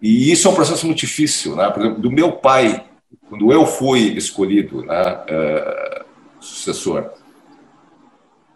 [0.00, 1.56] e isso é um processo muito difícil.
[1.56, 1.68] Né?
[1.70, 2.84] Por exemplo, do meu pai,
[3.28, 6.04] quando eu fui escolhido né, uh,
[6.40, 7.10] sucessor,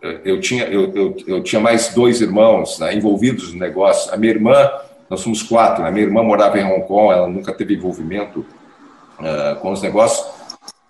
[0.00, 4.12] eu tinha, eu, eu, eu, tinha mais dois irmãos né, envolvidos no negócio.
[4.12, 4.70] A minha irmã,
[5.10, 5.88] nós somos quatro, né?
[5.88, 8.46] a minha irmã morava em Hong Kong, ela nunca teve envolvimento
[9.18, 10.24] uh, com os negócios.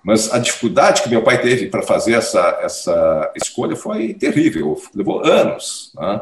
[0.02, 5.24] Mas a dificuldade que meu pai teve para fazer essa, essa escolha foi terrível, levou
[5.24, 5.92] anos.
[5.98, 6.20] Né?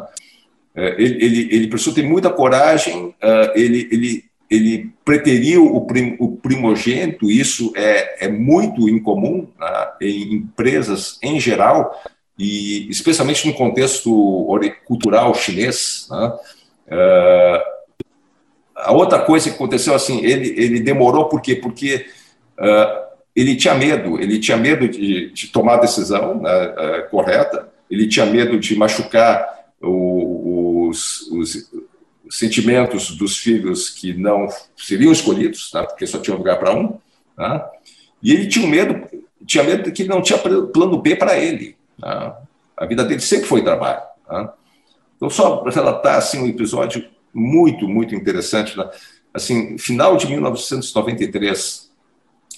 [0.74, 6.16] É, ele, ele, ele precisou ter muita coragem, uh, ele, ele, ele preteriu o, prim,
[6.20, 12.00] o primogênito, isso é, é muito incomum né, em empresas em geral,
[12.38, 14.46] e especialmente no contexto
[14.84, 16.06] cultural chinês.
[16.10, 16.32] Né?
[16.88, 17.76] Uh,
[18.76, 21.56] a outra coisa que aconteceu assim, ele, ele demorou por quê?
[21.56, 22.06] Porque
[22.58, 27.68] uh, ele tinha medo, ele tinha medo de, de tomar a decisão né, uh, correta,
[27.90, 29.46] ele tinha medo de machucar
[29.80, 31.70] o, os, os,
[32.28, 35.84] sentimentos dos filhos que não seriam escolhidos, tá?
[35.84, 36.98] porque só tinha lugar para um,
[37.36, 37.70] tá?
[38.20, 39.06] e ele tinha medo,
[39.46, 41.76] tinha medo que não tinha plano B para ele.
[42.02, 44.02] A vida dele sempre foi trabalho.
[44.26, 44.54] Tá?
[45.16, 48.76] Então, só para relatar assim, um episódio muito, muito interessante.
[48.76, 48.88] Né?
[49.32, 51.90] Assim, final de 1993,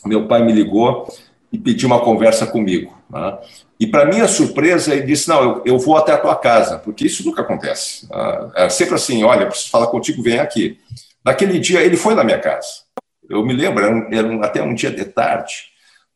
[0.05, 1.12] meu pai me ligou
[1.53, 2.96] e pediu uma conversa comigo.
[3.11, 3.38] Né?
[3.81, 7.07] E, para minha surpresa, ele disse: Não, eu, eu, vou até a tua casa, porque
[7.07, 8.09] isso nunca acontece.
[8.11, 8.51] Né?
[8.57, 10.79] É sempre assim: Olha, preciso falar contigo, vem aqui.
[11.24, 12.88] Naquele dia, ele foi na minha casa.
[13.29, 15.55] Eu me lembro, era, um, era um, até um dia de tarde.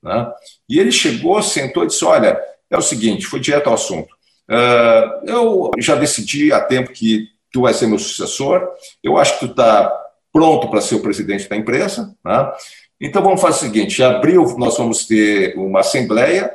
[0.02, 0.32] Né?
[0.68, 2.40] E ele chegou, sentou e disse: Olha,
[2.72, 4.12] é o seguinte, foi direto ao assunto.
[4.48, 8.66] Uh, eu já decidi há tempo que tu vai ser meu sucessor,
[9.02, 9.92] eu acho que tu está
[10.32, 12.16] pronto para ser o presidente da empresa.
[12.24, 12.52] Né?
[13.00, 16.50] Então vamos fazer o seguinte: em abril nós vamos ter uma assembleia,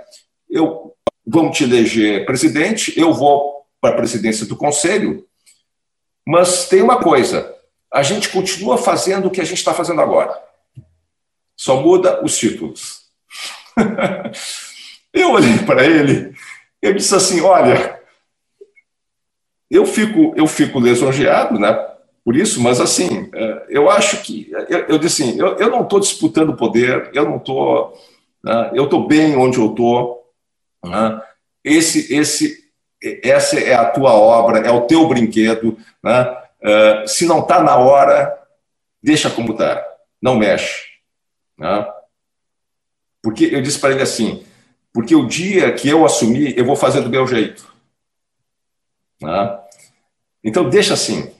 [0.49, 0.93] eu
[1.25, 5.23] vamos te eleger presidente, eu vou para a presidência do conselho,
[6.25, 7.55] mas tem uma coisa:
[7.93, 10.35] a gente continua fazendo o que a gente está fazendo agora,
[11.55, 13.05] só muda os títulos.
[15.19, 16.33] eu olhei para ele,
[16.81, 17.99] eu disse assim: olha,
[19.69, 21.73] eu fico, eu fico lisonjeado, né?
[22.23, 25.83] Por isso, mas assim, é, eu acho que eu, eu disse assim, eu, eu não
[25.83, 27.97] estou disputando poder, eu não estou,
[28.43, 28.71] né?
[28.73, 30.29] eu estou bem onde eu estou.
[30.83, 31.21] Né?
[31.63, 32.69] Esse, esse,
[33.23, 35.77] essa é a tua obra, é o teu brinquedo.
[36.03, 36.23] Né?
[36.61, 38.37] Uh, se não está na hora,
[39.01, 39.85] deixa como está,
[40.21, 40.83] não mexe.
[41.57, 41.87] Né?
[43.21, 44.43] Porque eu disse para ele assim,
[44.97, 47.71] porque o dia que eu assumir, eu vou fazer do meu jeito.
[49.21, 49.59] Né?
[50.43, 51.31] Então, deixa assim.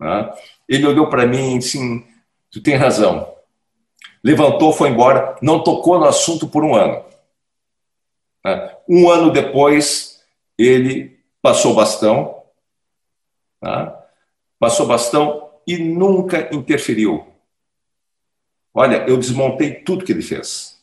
[0.00, 0.32] Né?
[0.66, 1.78] Ele olhou para mim e disse:
[2.50, 3.30] Tu tem razão.
[4.22, 7.04] Levantou, foi embora, não tocou no assunto por um ano.
[8.42, 8.74] Né?
[8.88, 10.24] Um ano depois,
[10.56, 12.42] ele passou bastão,
[13.60, 14.02] tá?
[14.58, 17.26] passou bastão e nunca interferiu.
[18.72, 20.73] Olha, eu desmontei tudo que ele fez.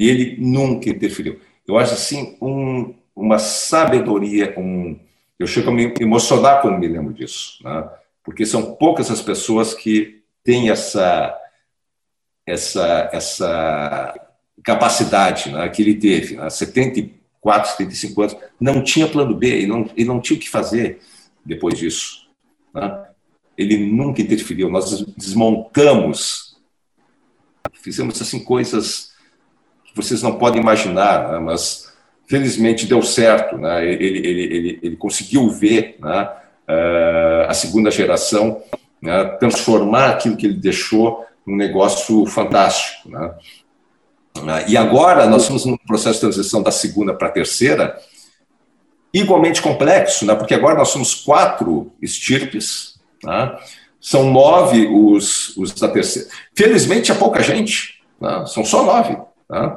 [0.00, 1.38] E ele nunca interferiu.
[1.68, 4.98] Eu acho assim um, uma sabedoria, um,
[5.38, 7.86] eu chego a me emocionar quando me lembro disso, né?
[8.24, 11.38] porque são poucas as pessoas que têm essa,
[12.46, 14.14] essa, essa
[14.64, 16.48] capacidade né, que ele teve, né?
[16.48, 21.00] 74, 75 anos, não tinha plano B, e não, ele não tinha o que fazer
[21.44, 22.26] depois disso.
[22.72, 23.06] Né?
[23.54, 26.56] Ele nunca interferiu, nós desmontamos,
[27.82, 29.09] fizemos assim coisas
[29.90, 31.38] que vocês não podem imaginar, né?
[31.38, 31.90] mas
[32.30, 33.84] felizmente deu certo, né?
[33.84, 36.30] ele, ele, ele, ele conseguiu ver né?
[36.68, 38.62] uh, a segunda geração
[39.02, 39.24] né?
[39.40, 43.08] transformar aquilo que ele deixou num negócio fantástico.
[43.08, 43.34] Né?
[44.38, 47.98] Uh, e agora nós estamos num processo de transição da segunda para a terceira,
[49.12, 50.34] igualmente complexo, né?
[50.36, 53.58] porque agora nós somos quatro estirpes, né?
[54.00, 56.28] são nove os, os da terceira.
[56.54, 58.44] Felizmente é pouca gente, né?
[58.46, 59.16] são só nove.
[59.50, 59.76] Né?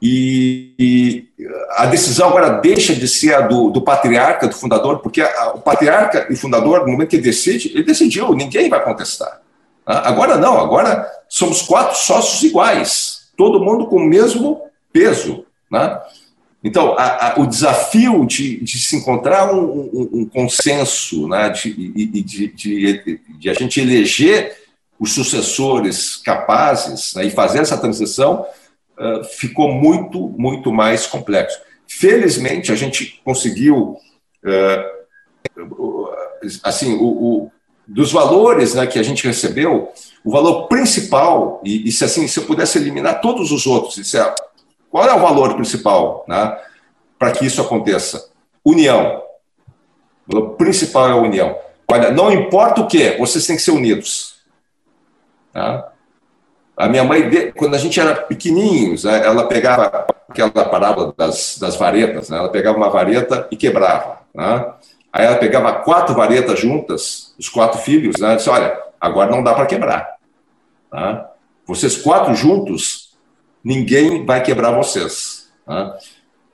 [0.00, 1.28] E, e,
[1.76, 5.60] a decisão agora deixa de ser a do, do patriarca, do fundador, porque a, o
[5.60, 9.40] patriarca e fundador, no momento que decide, ele decidiu, ninguém vai contestar.
[9.84, 10.02] Tá?
[10.06, 15.44] Agora não, agora somos quatro sócios iguais, todo mundo com o mesmo peso.
[15.70, 15.98] Né?
[16.62, 21.72] Então, a, a, o desafio de, de se encontrar um, um, um consenso, né, de,
[21.72, 24.56] de, de, de, a gente eleger
[24.98, 28.46] os sucessores capazes né, e fazer essa transição,
[28.98, 31.58] uh, ficou muito, muito mais complexo.
[31.86, 33.96] Felizmente, a gente conseguiu,
[34.44, 36.04] uh,
[36.62, 37.52] assim, o, o,
[37.86, 39.92] dos valores né, que a gente recebeu,
[40.24, 44.18] o valor principal, e, e, se assim, se eu pudesse eliminar todos os outros, disse,
[44.18, 44.34] ah,
[44.90, 46.58] qual é o valor principal né,
[47.18, 48.30] para que isso aconteça?
[48.64, 49.22] União.
[50.26, 51.58] O valor principal é a união.
[51.90, 54.36] Olha, não importa o que, vocês têm que ser unidos.
[55.52, 55.92] Tá?
[56.76, 61.76] A minha mãe, quando a gente era pequenininhos, né, ela pegava aquela parábola das, das
[61.76, 64.18] varetas, né, ela pegava uma vareta e quebrava.
[64.34, 64.66] Né?
[65.12, 69.42] Aí ela pegava quatro varetas juntas, os quatro filhos, né, e disse: Olha, agora não
[69.42, 70.16] dá para quebrar.
[70.90, 71.30] Tá?
[71.64, 73.14] Vocês quatro juntos
[73.62, 75.48] ninguém vai quebrar vocês.
[75.64, 75.96] Tá?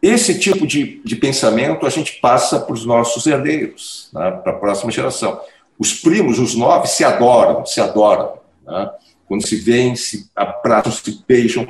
[0.02, 4.56] Esse tipo de, de pensamento a gente passa para os nossos herdeiros, né, para a
[4.56, 5.40] próxima geração.
[5.78, 8.34] Os primos, os nove, se adoram, se adoram.
[8.66, 8.90] Né?
[9.30, 11.64] Quando se veem, se abraçam, se beijam.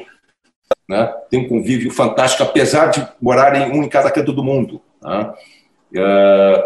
[0.89, 1.13] Né?
[1.29, 4.81] Tem um convívio fantástico, apesar de morarem um em cada canto do mundo.
[5.03, 5.35] Né?
[5.93, 6.63] Uh,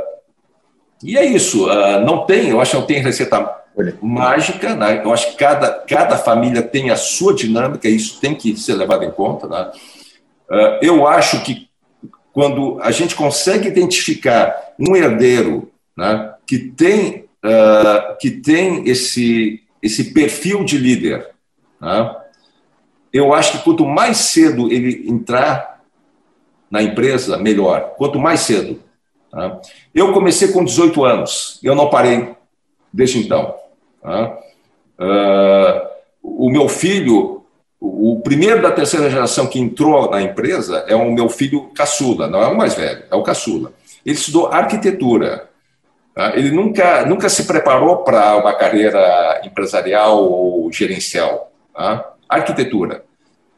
[1.02, 1.68] e é isso.
[1.68, 3.60] Uh, não tem, eu acho que não tem receita
[4.00, 4.76] mágica.
[4.76, 5.02] Né?
[5.04, 9.02] Eu acho que cada, cada família tem a sua dinâmica, isso tem que ser levado
[9.02, 9.48] em conta.
[9.48, 9.72] Né?
[10.48, 11.68] Uh, eu acho que
[12.32, 20.12] quando a gente consegue identificar um herdeiro né, que tem, uh, que tem esse, esse
[20.12, 21.28] perfil de líder,
[21.80, 22.16] né,
[23.12, 25.80] eu acho que quanto mais cedo ele entrar
[26.68, 27.94] na empresa, melhor.
[27.96, 28.80] Quanto mais cedo.
[29.30, 29.60] Tá?
[29.94, 32.34] Eu comecei com 18 anos, eu não parei
[32.92, 33.54] desde então.
[34.02, 34.38] Tá?
[34.98, 35.88] Uh,
[36.22, 37.44] o meu filho,
[37.78, 42.42] o primeiro da terceira geração que entrou na empresa é o meu filho caçula, não
[42.42, 43.72] é o mais velho, é o caçula.
[44.04, 45.48] Ele estudou arquitetura.
[46.14, 46.36] Tá?
[46.36, 51.52] Ele nunca, nunca se preparou para uma carreira empresarial ou gerencial.
[51.74, 52.14] Tá?
[52.28, 53.04] Arquitetura.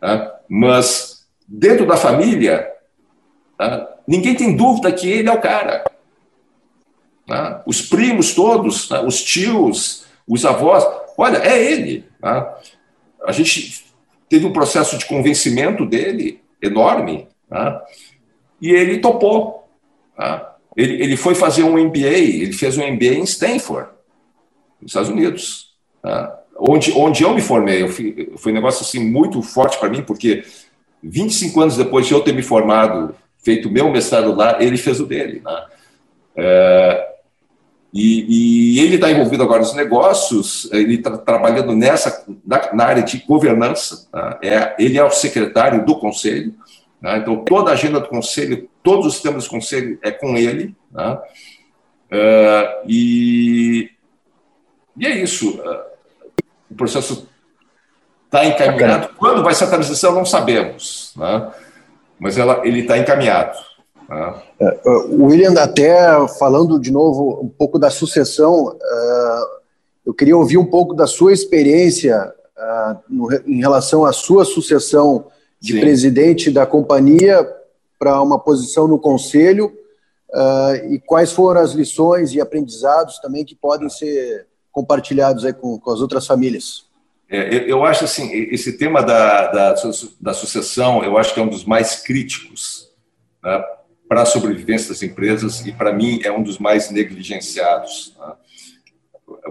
[0.01, 0.41] Tá?
[0.49, 2.73] Mas, dentro da família,
[4.07, 5.85] ninguém tem dúvida que ele é o cara.
[7.67, 10.87] Os primos todos, os tios, os avós,
[11.19, 12.09] olha, é ele.
[12.23, 13.85] A gente
[14.29, 17.29] teve um processo de convencimento dele enorme,
[18.61, 19.69] e ele topou.
[20.17, 20.56] Tá?
[20.77, 23.89] Ele, ele foi fazer um MBA, ele fez um MBA em Stanford,
[24.81, 26.39] nos Estados Unidos, tá?
[26.59, 27.83] onde, onde eu me formei.
[27.83, 30.45] Eu fui, foi um negócio assim, muito forte para mim, porque
[31.03, 35.07] 25 anos depois de eu ter me formado, feito meu mestrado lá, ele fez o
[35.07, 35.41] dele.
[35.45, 35.65] Né?
[36.37, 37.09] É,
[37.95, 43.03] e, e, ele está envolvido agora nos negócios, ele está trabalhando nessa na, na, área
[43.03, 44.07] de governança.
[44.13, 44.39] Tá?
[44.43, 46.53] É, ele é o secretário do conselho,
[47.01, 47.19] né?
[47.19, 50.73] então toda a agenda do conselho, todos os temas do conselho é com ele.
[50.93, 51.19] Né?
[52.09, 53.91] É, e,
[54.97, 55.61] e, é isso.
[56.71, 57.29] O processo
[58.27, 59.09] está encaminhado.
[59.17, 61.51] Quando vai ser a transição, não sabemos, né?
[62.17, 63.59] mas ela, ele está encaminhado.
[64.09, 64.41] Ah.
[65.11, 65.99] o William, até
[66.39, 69.47] falando de novo um pouco da sucessão, uh,
[70.07, 75.27] eu queria ouvir um pouco da sua experiência uh, no, em relação à sua sucessão
[75.59, 75.81] de Sim.
[75.81, 77.45] presidente da companhia
[77.99, 79.73] para uma posição no conselho
[80.91, 85.91] e quais foram as lições e aprendizados também que podem ser compartilhados aí com, com
[85.91, 86.87] as outras famílias.
[87.29, 89.75] É, eu acho assim, esse tema da, da,
[90.21, 92.89] da, sucessão, eu acho que é um dos mais críticos
[93.43, 93.65] né,
[94.09, 98.15] para a sobrevivência das empresas e, para mim, é um dos mais negligenciados.
[98.19, 98.33] Né?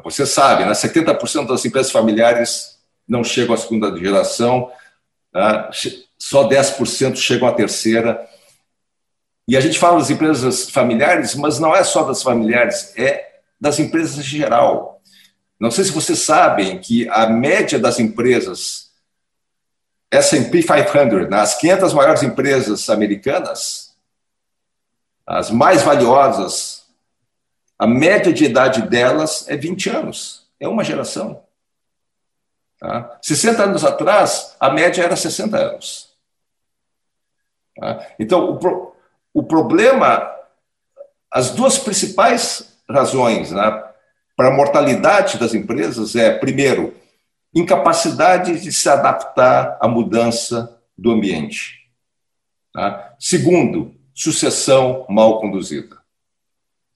[0.03, 4.71] Você sabe, né, 70% das empresas familiares não chegam à segunda geração,
[5.33, 5.69] né,
[6.17, 8.25] só 10% chegam à terceira.
[9.47, 13.79] E a gente fala das empresas familiares, mas não é só das familiares, é das
[13.79, 15.01] empresas em geral.
[15.59, 18.91] Não sei se vocês sabem que a média das empresas
[20.11, 23.95] S&P 500, nas né, 500 maiores empresas americanas,
[25.25, 26.85] as mais valiosas,
[27.77, 31.43] a média de idade delas é 20 anos, é uma geração.
[32.79, 33.17] Tá?
[33.21, 36.15] 60 anos atrás, a média era 60 anos.
[37.75, 38.07] Tá?
[38.19, 38.94] Então, o,
[39.35, 40.31] o problema,
[41.29, 43.83] as duas principais razões né,
[44.33, 46.95] para a mortalidade das empresas é, primeiro,
[47.53, 51.81] incapacidade de se adaptar à mudança do ambiente.
[52.73, 53.13] Tá?
[53.19, 55.97] Segundo, sucessão mal conduzida.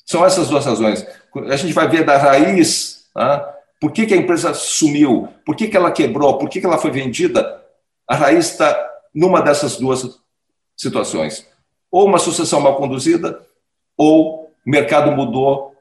[0.06, 1.06] São essas duas razões.
[1.50, 3.54] A gente vai ver da raiz tá?
[3.82, 6.78] por que, que, a empresa sumiu, por que, que ela quebrou, por que, que ela
[6.78, 7.62] foi vendida.
[8.08, 10.22] A raiz está numa dessas duas
[10.78, 11.49] situações.
[11.92, 13.42] Ou uma sucessão mal conduzida,
[13.98, 15.76] ou o mercado mudou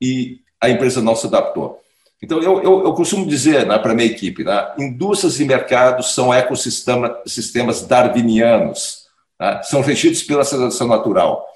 [0.00, 1.80] e a empresa não se adaptou.
[2.22, 6.14] Então, eu, eu, eu costumo dizer né, para a minha equipe: né, indústrias e mercados
[6.14, 9.04] são ecossistemas darwinianos
[9.38, 11.46] né, são regidos pela seleção natural.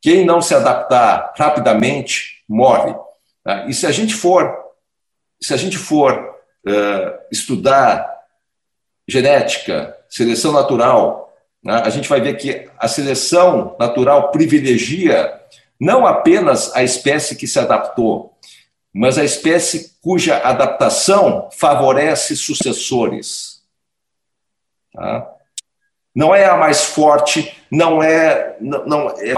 [0.00, 2.94] Quem não se adaptar rapidamente morre.
[3.44, 3.66] Né?
[3.68, 4.56] E se a gente for,
[5.40, 6.18] se a gente for
[6.66, 8.08] uh, estudar
[9.06, 11.29] genética, seleção natural,
[11.66, 15.40] a gente vai ver que a seleção natural privilegia
[15.78, 18.34] não apenas a espécie que se adaptou,
[18.92, 23.62] mas a espécie cuja adaptação favorece sucessores.
[24.92, 25.30] Tá?
[26.14, 29.34] Não é a mais forte, não é, não, não é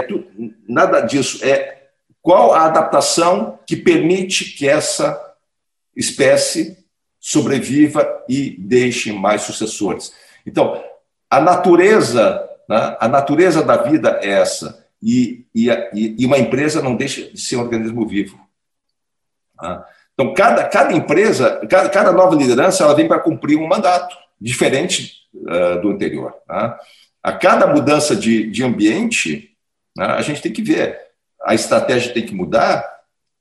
[0.67, 1.43] nada disso.
[1.45, 1.87] É
[2.21, 5.19] qual a adaptação que permite que essa
[5.95, 6.83] espécie
[7.19, 10.13] sobreviva e deixe mais sucessores.
[10.45, 10.83] Então,
[11.33, 14.85] a natureza, né, a natureza da vida é essa.
[15.01, 15.67] E, e,
[16.19, 18.39] e, uma empresa não deixa de ser um organismo vivo.
[19.59, 19.85] Tá?
[20.13, 25.23] Então, cada, cada empresa, cada, cada nova liderança, ela vem para cumprir um mandato diferente
[25.33, 26.35] uh, do anterior.
[26.47, 26.79] Tá?
[27.21, 29.57] A cada mudança de, de ambiente,
[29.97, 30.99] né, a gente tem que ver,
[31.43, 32.85] a estratégia tem que mudar,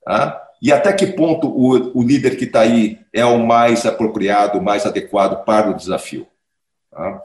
[0.05, 0.43] tá?
[0.63, 4.63] e até que ponto o, o líder que está aí é o mais apropriado, o
[4.63, 6.27] mais adequado para o desafio.
[6.91, 7.23] Tá?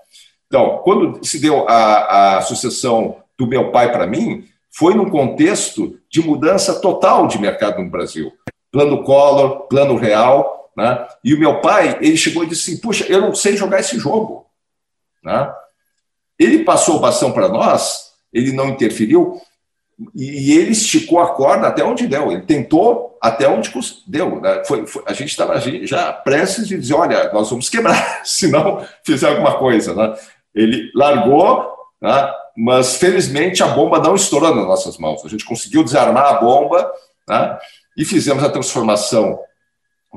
[0.47, 5.99] Então, quando se deu a, a sucessão do meu pai para mim, foi num contexto
[6.09, 8.31] de mudança total de mercado no Brasil.
[8.71, 11.07] Plano Collor, plano real, né?
[11.23, 13.97] E o meu pai, ele chegou e disse assim, puxa, eu não sei jogar esse
[13.97, 14.45] jogo.
[15.23, 15.51] Né?
[16.37, 19.41] Ele passou o bastão para nós, ele não interferiu,
[20.13, 22.31] e ele esticou a corda até onde deu.
[22.31, 23.71] Ele tentou até onde
[24.05, 24.39] deu.
[24.39, 24.63] Né?
[24.65, 28.85] Foi, foi, a gente estava já prestes de dizer: olha, nós vamos quebrar, se não
[29.03, 29.95] fizer alguma coisa.
[29.95, 30.15] Né?
[30.57, 32.33] Ele largou, né?
[32.57, 35.23] mas felizmente a bomba não estourou nas nossas mãos.
[35.23, 36.91] A gente conseguiu desarmar a bomba
[37.27, 37.59] né?
[37.95, 39.39] e fizemos a transformação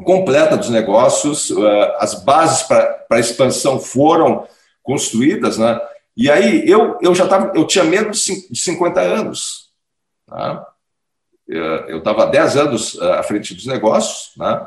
[0.04, 1.50] completa dos negócios.
[1.50, 4.46] Eh, as bases para a expansão foram
[4.82, 5.58] construídas.
[5.58, 5.78] Né?
[6.16, 9.70] E aí eu, eu já tava, eu tinha menos de 50 anos.
[10.26, 10.66] Tá?
[11.46, 14.66] Eu estava 10 anos eh, à frente dos negócios, né?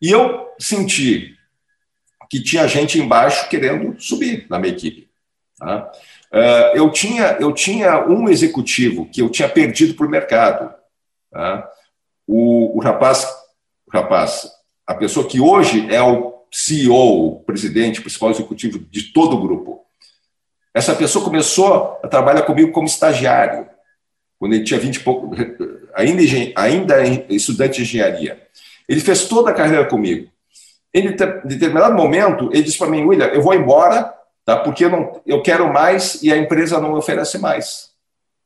[0.00, 1.34] e eu senti
[2.34, 5.08] que tinha gente embaixo querendo subir na minha equipe.
[5.56, 5.88] Tá?
[6.32, 10.74] Uh, eu, tinha, eu tinha um executivo que eu tinha perdido para o mercado.
[11.30, 11.70] Tá?
[12.26, 13.24] O, rapaz,
[13.86, 14.50] o rapaz,
[14.84, 19.84] a pessoa que hoje é o CEO, o presidente, principal executivo de todo o grupo.
[20.74, 23.68] Essa pessoa começou a trabalhar comigo como estagiário,
[24.40, 25.30] quando ele tinha 20 e pouco,
[25.94, 26.20] ainda,
[26.56, 28.42] ainda estudante de engenharia.
[28.88, 30.33] Ele fez toda a carreira comigo.
[30.94, 34.14] Em determinado momento, ele disse para mim, William, eu vou embora,
[34.44, 34.56] tá?
[34.58, 37.90] porque eu, não, eu quero mais e a empresa não me oferece mais.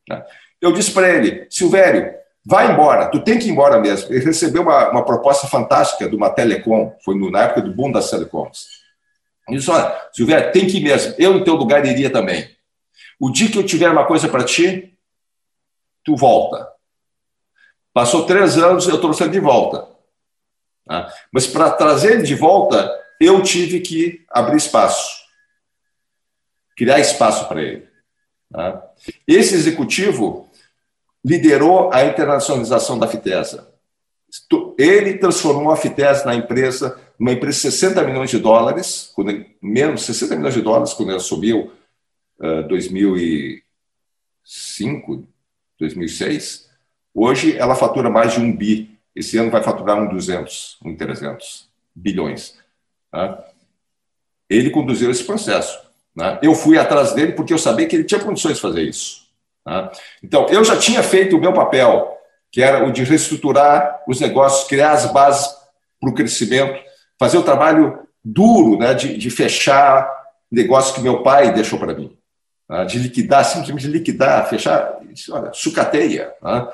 [0.07, 0.25] Tá?
[0.59, 2.11] Eu disse para ele, Silvério,
[2.43, 4.11] vai embora, tu tem que ir embora mesmo.
[4.11, 8.09] Ele recebeu uma, uma proposta fantástica de uma telecom, foi na época do boom das
[8.09, 8.65] telecoms.
[9.47, 12.49] Ele disse, olha, Silvério, tem que ir mesmo, eu no teu lugar iria também.
[13.19, 14.97] O dia que eu tiver uma coisa para ti,
[16.03, 16.67] tu volta.
[17.93, 19.98] Passou três anos, eu trouxe de volta.
[20.89, 21.13] Tá?
[21.31, 25.07] Mas para trazer ele de volta, eu tive que abrir espaço,
[26.75, 27.87] criar espaço para ele.
[28.51, 28.83] Tá?
[29.27, 30.49] Esse executivo
[31.23, 33.71] liderou a internacionalização da Fitesa.
[34.79, 39.55] Ele transformou a Fitesa na empresa, uma empresa de 60 milhões de dólares, quando ele,
[39.61, 41.71] menos 60 milhões de dólares quando ele assumiu
[42.39, 45.27] uh, 2005,
[45.77, 46.67] 2006.
[47.13, 51.69] Hoje ela fatura mais de um bi esse ano vai faturar um 200, um 300
[51.95, 52.57] bilhões.
[53.11, 53.43] Tá?
[54.49, 55.79] Ele conduziu esse processo.
[56.15, 56.39] Né?
[56.41, 59.27] Eu fui atrás dele porque eu sabia que ele tinha condições de fazer isso.
[59.63, 59.91] Tá?
[60.23, 62.17] Então, eu já tinha feito o meu papel,
[62.51, 65.55] que era o de reestruturar os negócios, criar as bases
[65.99, 66.79] para o crescimento,
[67.19, 70.09] fazer o trabalho duro né, de, de fechar
[70.51, 72.17] negócio que meu pai deixou para mim.
[72.67, 72.83] Tá?
[72.85, 74.99] De liquidar, simplesmente liquidar, fechar,
[75.31, 76.33] olha, sucateia.
[76.41, 76.71] Tá?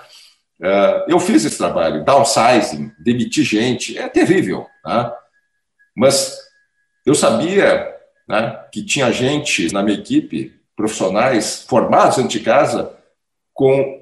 [0.62, 4.68] É, eu fiz esse trabalho, downsizing, demitir gente, é terrível.
[4.86, 5.12] Né?
[5.96, 6.38] Mas
[7.06, 7.94] eu sabia
[8.28, 12.94] né, que tinha gente na minha equipe, profissionais formados dentro de casa,
[13.54, 14.02] com,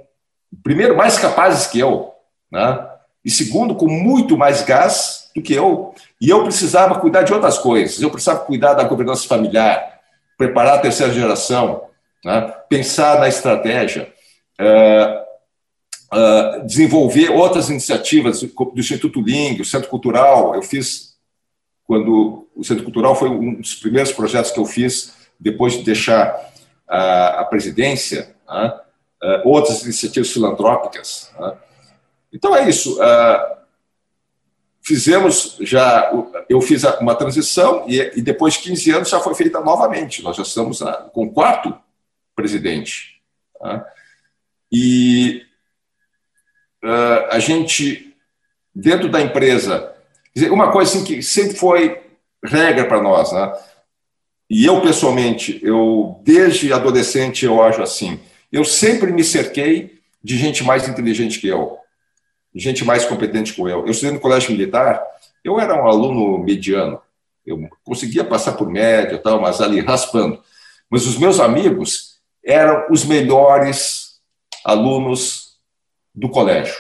[0.64, 2.14] primeiro, mais capazes que eu,
[2.52, 2.90] né?
[3.24, 5.94] e segundo, com muito mais gás do que eu.
[6.20, 8.02] E eu precisava cuidar de outras coisas.
[8.02, 10.00] Eu precisava cuidar da governança familiar,
[10.38, 11.86] preparar a terceira geração,
[12.24, 12.54] né?
[12.70, 14.12] pensar na estratégia.
[14.60, 15.24] Uh,
[16.14, 20.56] uh, desenvolver outras iniciativas do Instituto Ling, o Centro Cultural.
[20.56, 21.16] Eu fiz,
[21.86, 26.52] quando o Centro Cultural foi um dos primeiros projetos que eu fiz depois de deixar
[26.88, 31.32] a, a presidência, uh, outras iniciativas filantrópicas.
[31.40, 31.58] Uh.
[32.32, 32.98] Então é isso.
[34.82, 36.12] fizemos já,
[36.50, 40.24] eu fiz uma transição e, e, depois de 15 anos já foi feita novamente.
[40.24, 40.80] Nós já estamos
[41.14, 41.78] com o quarto
[42.36, 43.22] presidente.
[44.72, 45.44] E
[46.84, 48.14] uh, a gente,
[48.76, 49.94] dentro da empresa,
[50.52, 52.02] uma coisa assim que sempre foi
[52.44, 53.54] regra para nós, né?
[54.50, 58.20] E eu, pessoalmente, eu, desde adolescente, eu acho assim,
[58.52, 61.78] eu sempre me cerquei de gente mais inteligente que eu,
[62.54, 63.68] gente mais competente que eu.
[63.68, 65.02] Eu estudei no colégio militar,
[65.44, 67.02] eu era um aluno mediano,
[67.46, 70.42] eu conseguia passar por média, tal, mas ali raspando.
[70.90, 74.20] Mas os meus amigos eram os melhores
[74.64, 75.53] alunos
[76.14, 76.76] do colégio.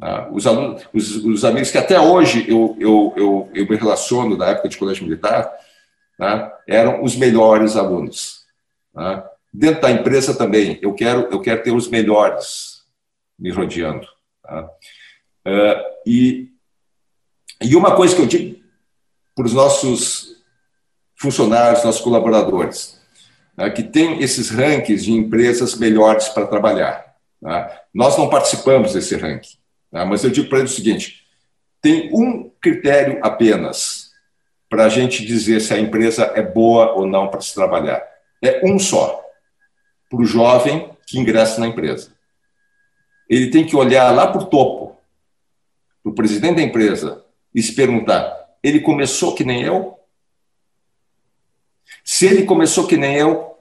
[0.00, 4.36] Ah, os, alunos, os, os, amigos que até hoje eu, eu, eu, eu me relaciono
[4.36, 5.50] da época de colégio militar,
[6.18, 8.44] né, eram os melhores alunos.
[8.94, 9.24] Né?
[9.52, 12.84] Dentro da empresa também, eu quero, eu quero ter os melhores
[13.36, 14.06] me rodeando.
[14.42, 14.70] Tá?
[16.06, 16.48] E,
[17.60, 18.58] e uma coisa que eu digo
[19.34, 20.42] para os nossos
[21.14, 23.00] funcionários, nossos colaboradores,
[23.56, 27.07] né, que tem esses rankings de empresas melhores para trabalhar.
[27.40, 27.82] Tá?
[27.94, 29.56] Nós não participamos desse ranking,
[29.90, 30.04] tá?
[30.04, 31.24] mas eu digo para eles o seguinte:
[31.80, 34.08] tem um critério apenas
[34.68, 38.02] para a gente dizer se a empresa é boa ou não para se trabalhar.
[38.42, 39.24] É um só,
[40.10, 42.12] para o jovem que ingressa na empresa.
[43.28, 44.96] Ele tem que olhar lá para o topo,
[46.04, 47.24] o presidente da empresa,
[47.54, 49.98] e se perguntar: ele começou que nem eu?
[52.04, 53.58] Se ele começou que nem eu,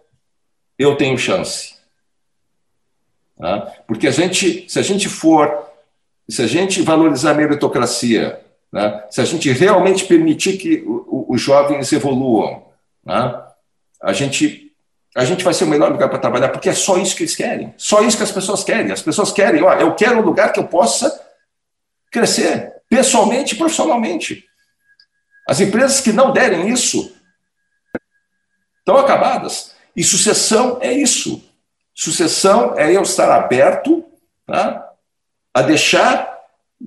[0.78, 1.77] eu tenho chance.
[3.38, 3.74] Tá?
[3.88, 5.70] Porque a gente, se a gente for,
[6.28, 9.04] se a gente valorizar a meritocracia, né?
[9.10, 12.66] se a gente realmente permitir que os jovens evoluam,
[13.06, 13.44] né?
[14.02, 14.68] a gente
[15.16, 17.36] a gente vai ser o melhor lugar para trabalhar, porque é só isso que eles
[17.36, 17.74] querem.
[17.76, 18.92] Só isso que as pessoas querem.
[18.92, 21.20] As pessoas querem, ó, eu quero um lugar que eu possa
[22.12, 24.46] crescer pessoalmente e profissionalmente.
[25.50, 27.16] As empresas que não derem isso
[28.80, 29.76] estão acabadas.
[29.96, 31.44] E sucessão é isso.
[32.00, 34.06] Sucessão é eu estar aberto
[34.46, 34.88] tá,
[35.52, 36.32] a deixar,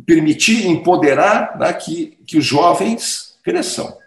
[0.07, 3.99] permitir, empoderar tá, que, que os jovens cresçam.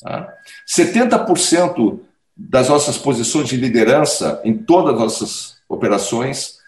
[0.00, 0.32] Tá?
[0.64, 1.98] 70%
[2.36, 6.58] das nossas posições de liderança em todas as nossas operações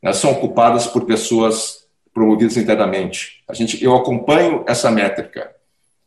[0.00, 3.42] né, são ocupadas por pessoas promovidas internamente.
[3.48, 5.50] A gente, eu acompanho essa métrica.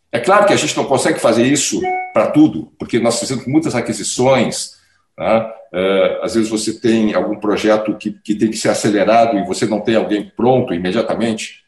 [0.10, 1.82] É claro que a gente não consegue fazer isso
[2.14, 4.79] para tudo, porque nós fizemos muitas aquisições,
[5.20, 5.54] né?
[5.72, 9.66] É, às vezes você tem algum projeto que, que tem que ser acelerado e você
[9.66, 11.64] não tem alguém pronto imediatamente.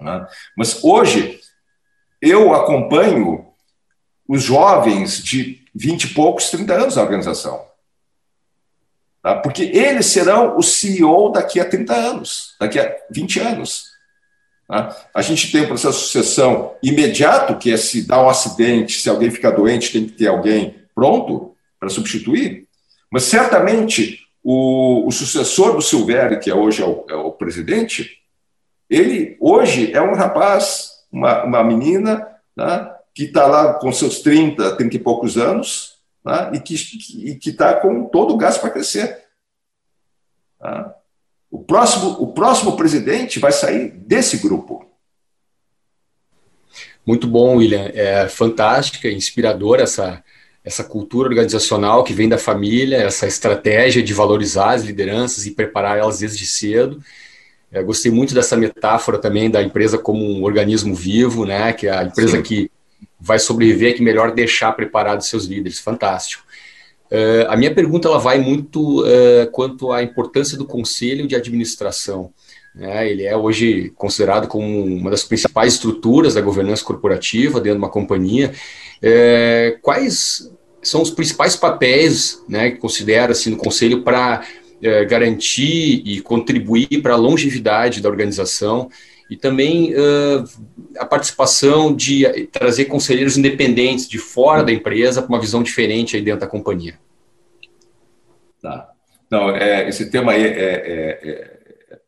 [0.00, 0.26] Né?
[0.56, 1.40] Mas hoje
[2.22, 3.46] eu acompanho
[4.26, 7.66] os jovens de 20 e poucos, 30 anos na organização.
[9.22, 9.34] Tá?
[9.34, 13.86] Porque eles serão o CEO daqui a 30 anos, daqui a 20 anos.
[14.68, 14.96] Tá?
[15.12, 19.10] A gente tem um processo de sucessão imediato, que é se dá um acidente, se
[19.10, 22.67] alguém ficar doente, tem que ter alguém pronto para substituir.
[23.10, 28.18] Mas certamente o, o sucessor do Silvério, que é hoje é o, é o, presidente,
[28.88, 34.76] ele hoje é um rapaz, uma, uma menina, né, que está lá com seus 30,
[34.76, 39.24] 30 e poucos anos, né, e que está com todo o gás para crescer.
[40.58, 40.94] Tá?
[41.50, 44.86] O, próximo, o próximo presidente vai sair desse grupo.
[47.06, 47.90] Muito bom, William.
[47.94, 50.22] É fantástica, inspiradora essa,
[50.64, 55.98] essa cultura organizacional que vem da família, essa estratégia de valorizar as lideranças e preparar
[55.98, 57.02] elas desde cedo.
[57.70, 61.72] Eu gostei muito dessa metáfora também da empresa como um organismo vivo, né?
[61.72, 62.42] Que é a empresa Sim.
[62.42, 62.70] que
[63.20, 65.78] vai sobreviver, é que melhor deixar preparados seus líderes.
[65.78, 66.44] Fantástico.
[67.10, 72.32] Uh, a minha pergunta ela vai muito uh, quanto à importância do conselho de administração.
[72.78, 73.10] Né?
[73.10, 77.90] Ele é hoje considerado como uma das principais estruturas da governança corporativa dentro de uma
[77.90, 78.52] companhia.
[79.02, 80.50] Uh, quais
[80.82, 84.42] são os principais papéis né, que considera assim, no conselho para
[85.08, 88.88] garantir e contribuir para a longevidade da organização
[89.30, 90.44] e também uh,
[90.98, 96.22] a participação de trazer conselheiros independentes de fora da empresa para uma visão diferente aí
[96.22, 96.98] dentro da companhia.
[98.62, 98.88] Tá.
[99.30, 101.57] Não, é, esse tema aí é, é,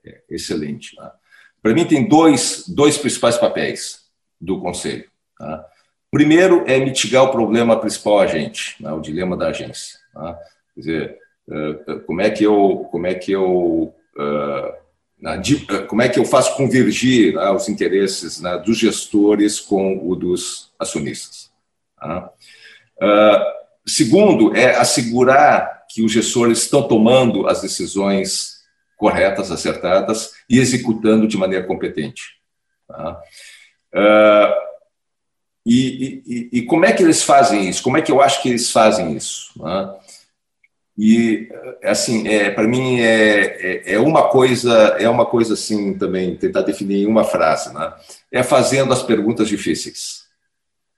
[0.04, 0.96] é, excelente.
[0.96, 1.14] Tá?
[1.62, 4.00] Para mim, tem dois, dois principais papéis
[4.40, 5.04] do conselho.
[5.38, 5.66] Tá?
[6.10, 9.98] Primeiro é mitigar o problema principal agente, né, o dilema da agência.
[10.12, 10.38] Tá?
[10.74, 14.74] Quer dizer, uh, como é que eu, como é que eu eh,
[15.86, 20.72] como é que eu faço convergir né, os interesses né, dos gestores com o dos
[20.78, 21.50] acionistas.
[23.86, 28.49] Segundo, é assegurar que os gestores estão tomando as decisões
[29.00, 32.38] corretas, acertadas e executando de maneira competente.
[32.86, 33.18] Tá?
[33.94, 34.70] Uh,
[35.64, 37.82] e, e, e, como é que eles fazem isso?
[37.82, 39.58] Como é que eu acho que eles fazem isso?
[39.58, 39.98] Tá?
[40.98, 41.48] E
[41.82, 46.60] assim, é, para mim é, é, é, uma coisa, é uma coisa assim também tentar
[46.60, 47.94] definir em uma frase, né?
[48.30, 50.26] É fazendo as perguntas difíceis.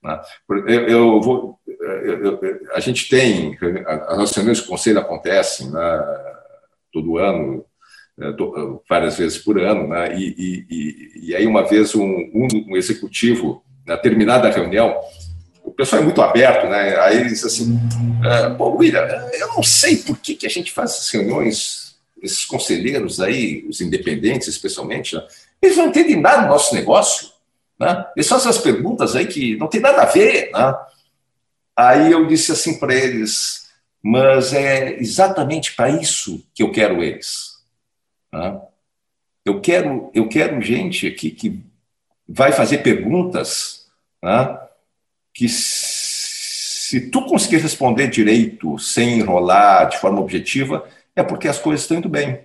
[0.03, 0.21] Né?
[0.67, 2.41] Eu, eu vou, eu,
[2.75, 3.57] a gente tem
[4.09, 6.33] as reuniões de conselho acontecem né,
[6.93, 7.65] todo ano,
[8.89, 10.17] várias vezes por ano, né?
[10.17, 12.31] E, e, e aí uma vez um,
[12.69, 14.95] um executivo, na terminada a reunião,
[15.65, 16.99] o pessoal é muito aberto, né?
[17.01, 17.79] Aí ele diz assim:
[18.25, 22.45] ah, pô, William, eu não sei por que, que a gente faz essas reuniões, esses
[22.45, 25.23] conselheiros aí, os independentes especialmente, né?
[25.61, 27.31] eles não entendem nada do nosso negócio,
[27.79, 28.05] né?
[28.17, 30.75] Eles fazem as perguntas aí que não tem nada a ver, né?
[31.77, 33.69] aí eu disse assim para eles,
[34.03, 37.52] mas é exatamente para isso que eu quero eles.
[38.33, 38.61] Né?
[39.45, 41.63] Eu quero, eu quero gente aqui que
[42.29, 43.91] vai fazer perguntas
[44.23, 44.59] né?
[45.35, 51.83] que se tu conseguir responder direito, sem enrolar, de forma objetiva, é porque as coisas
[51.83, 52.45] estão indo bem.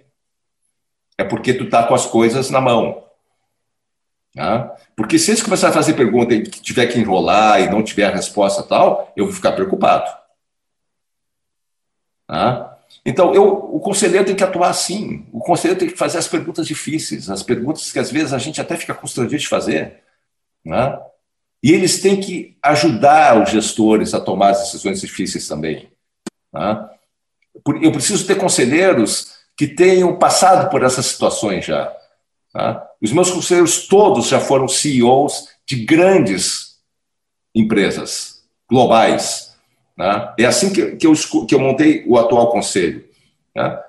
[1.17, 3.03] É porque tu está com as coisas na mão.
[4.35, 4.71] Né?
[4.95, 8.63] Porque se eles começarem a fazer pergunta e tiver que enrolar e não tiver resposta
[8.63, 10.09] tal, eu vou ficar preocupado.
[12.29, 12.69] Né?
[13.05, 15.25] Então, eu, o conselheiro tem que atuar assim.
[15.31, 18.59] O conselheiro tem que fazer as perguntas difíceis, as perguntas que às vezes a gente
[18.59, 20.01] até fica constrangido de fazer.
[20.65, 20.99] Né?
[21.63, 25.89] E eles têm que ajudar os gestores a tomar as decisões difíceis também.
[26.53, 26.89] Né?
[27.81, 31.95] Eu preciso ter conselheiros que tenham passado por essas situações já.
[32.53, 32.87] Tá?
[33.01, 36.77] Os meus conselheiros todos já foram CEOs de grandes
[37.53, 39.46] empresas globais.
[39.97, 40.33] Né?
[40.37, 41.13] É assim que, que, eu,
[41.47, 43.03] que eu montei o atual conselho.
[43.55, 43.79] Né?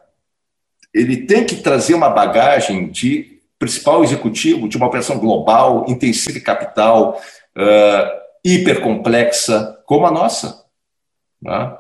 [0.95, 6.43] Ele tem que trazer uma bagagem de principal executivo de uma operação global, intensiva e
[6.43, 7.21] capital,
[7.57, 10.65] uh, hipercomplexa, como a nossa.
[11.43, 11.77] Né?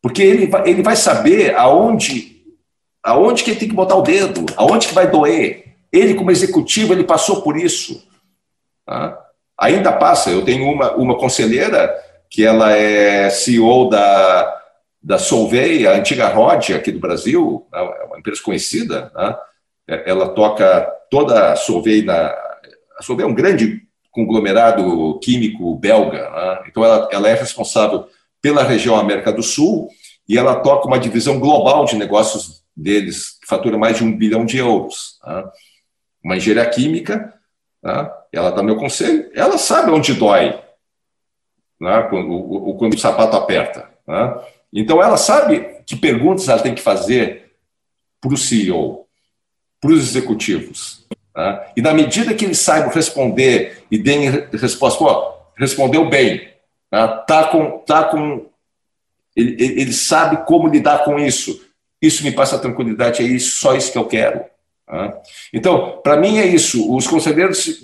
[0.00, 2.42] Porque ele vai, ele vai saber aonde,
[3.02, 5.74] aonde que ele tem que botar o dedo, aonde que vai doer.
[5.90, 8.06] Ele, como executivo, ele passou por isso.
[8.86, 9.18] Tá?
[9.58, 10.30] Ainda passa.
[10.30, 11.92] Eu tenho uma, uma conselheira
[12.30, 14.62] que ela é CEO da,
[15.02, 19.10] da Solvay, a antiga Rod aqui do Brasil, é uma empresa conhecida.
[19.14, 19.36] Né?
[20.06, 22.34] Ela toca toda a Solvay na.
[22.98, 26.28] A Solvay é um grande conglomerado químico belga.
[26.30, 26.64] Né?
[26.68, 28.06] Então, ela, ela é responsável
[28.42, 29.88] pela região América do Sul
[30.28, 34.44] e ela toca uma divisão global de negócios deles, que fatura mais de um bilhão
[34.44, 35.18] de euros.
[35.26, 35.44] Né?
[36.22, 37.34] uma engenharia química,
[37.82, 38.10] né?
[38.32, 40.58] ela dá meu conselho, ela sabe onde dói,
[41.80, 42.06] né?
[42.08, 43.88] quando, o, quando o sapato aperta.
[44.06, 44.40] Né?
[44.72, 47.52] Então, ela sabe que perguntas ela tem que fazer
[48.20, 49.06] para o CEO,
[49.80, 51.06] para os executivos.
[51.36, 51.66] Né?
[51.76, 56.48] E na medida que eles saibam responder e deem resposta, pô, respondeu bem,
[56.90, 57.06] né?
[57.26, 58.46] tá com, tá com
[59.36, 61.64] ele, ele sabe como lidar com isso.
[62.02, 64.44] Isso me passa tranquilidade, é isso, só isso que eu quero.
[65.52, 66.94] Então, para mim é isso.
[66.94, 67.82] Os conselheiros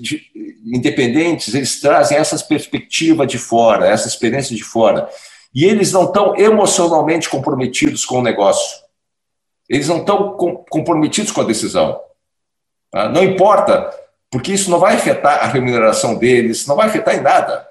[0.64, 5.08] independentes eles trazem essas perspectivas de fora, essa experiência de fora,
[5.54, 8.82] e eles não estão emocionalmente comprometidos com o negócio.
[9.68, 10.36] Eles não estão
[10.68, 12.00] comprometidos com a decisão.
[13.12, 13.90] Não importa,
[14.30, 17.68] porque isso não vai afetar a remuneração deles, não vai afetar em nada.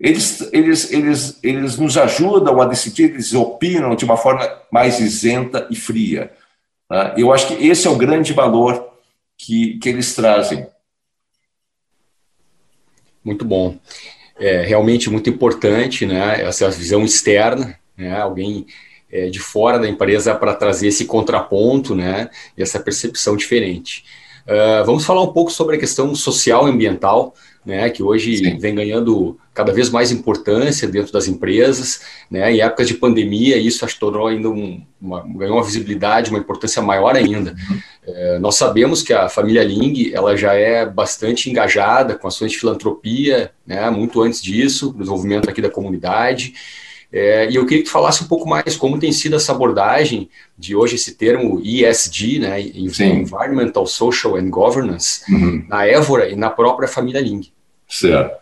[0.00, 5.66] Eles, eles, eles, eles nos ajudam a decidir, eles opinam de uma forma mais isenta
[5.70, 6.32] e fria.
[6.88, 7.14] Né?
[7.16, 8.92] Eu acho que esse é o grande valor
[9.36, 10.66] que, que eles trazem.
[13.24, 13.76] Muito bom.
[14.38, 18.66] É realmente muito importante né, essa visão externa, né, alguém
[19.10, 24.04] é, de fora da empresa para trazer esse contraponto né, e essa percepção diferente.
[24.46, 27.34] Uh, vamos falar um pouco sobre a questão social e ambiental,
[27.64, 28.58] né, que hoje Sim.
[28.58, 32.00] vem ganhando cada vez mais importância dentro das empresas,
[32.30, 36.38] né, em épocas de pandemia isso acho tornou ainda um, uma, ganhou uma visibilidade, uma
[36.38, 37.54] importância maior ainda.
[37.70, 37.78] Uhum.
[38.06, 42.58] É, nós sabemos que a família Ling ela já é bastante engajada com ações de
[42.58, 46.54] filantropia, né, muito antes disso, desenvolvimento aqui da comunidade,
[47.12, 50.28] é, e eu queria que tu falasse um pouco mais como tem sido essa abordagem
[50.56, 55.64] de hoje esse termo ESG, né, Environmental, Social and Governance, uhum.
[55.68, 57.50] na Évora e na própria família Ling.
[57.88, 58.36] Certo.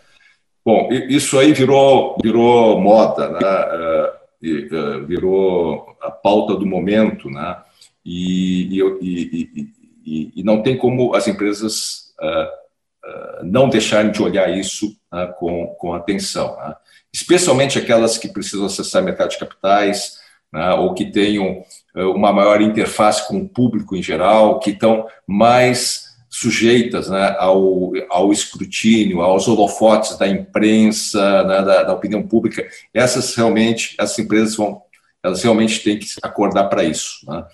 [0.65, 3.39] Bom, isso aí virou, virou moda, né?
[3.41, 7.57] É, é, virou a pauta do momento, né?
[8.05, 9.71] E, e,
[10.05, 15.67] e, e não tem como as empresas uh, não deixarem de olhar isso uh, com,
[15.79, 16.55] com atenção.
[16.57, 16.75] Né?
[17.13, 20.17] Especialmente aquelas que precisam acessar mercado de capitais,
[20.51, 21.63] né, ou que tenham
[21.95, 27.91] eh, uma maior interface com o público em geral, que estão mais sujeitas né, ao,
[28.09, 32.67] ao escrutínio, aos holofotes da imprensa, né, da, da, opinião pública.
[32.93, 34.81] Essas realmente, essas empresas vão,
[35.23, 37.25] elas realmente têm que acordar para isso.
[37.27, 37.45] Né.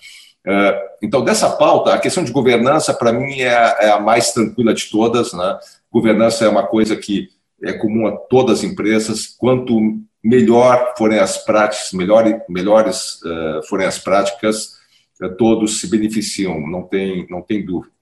[0.46, 4.32] Eh, então, dessa pauta, a questão de governança, para mim, é a, é a, mais
[4.32, 5.32] tranquila de todas.
[5.32, 5.58] Né.
[5.90, 7.28] Governança é uma coisa que
[7.62, 9.26] é comum a todas as empresas.
[9.26, 9.78] Quanto
[10.22, 14.76] melhor forem as práticas, melhor, melhores uh, forem as práticas,
[15.22, 17.92] uh, todos se beneficiam, não tem, não tem dúvida.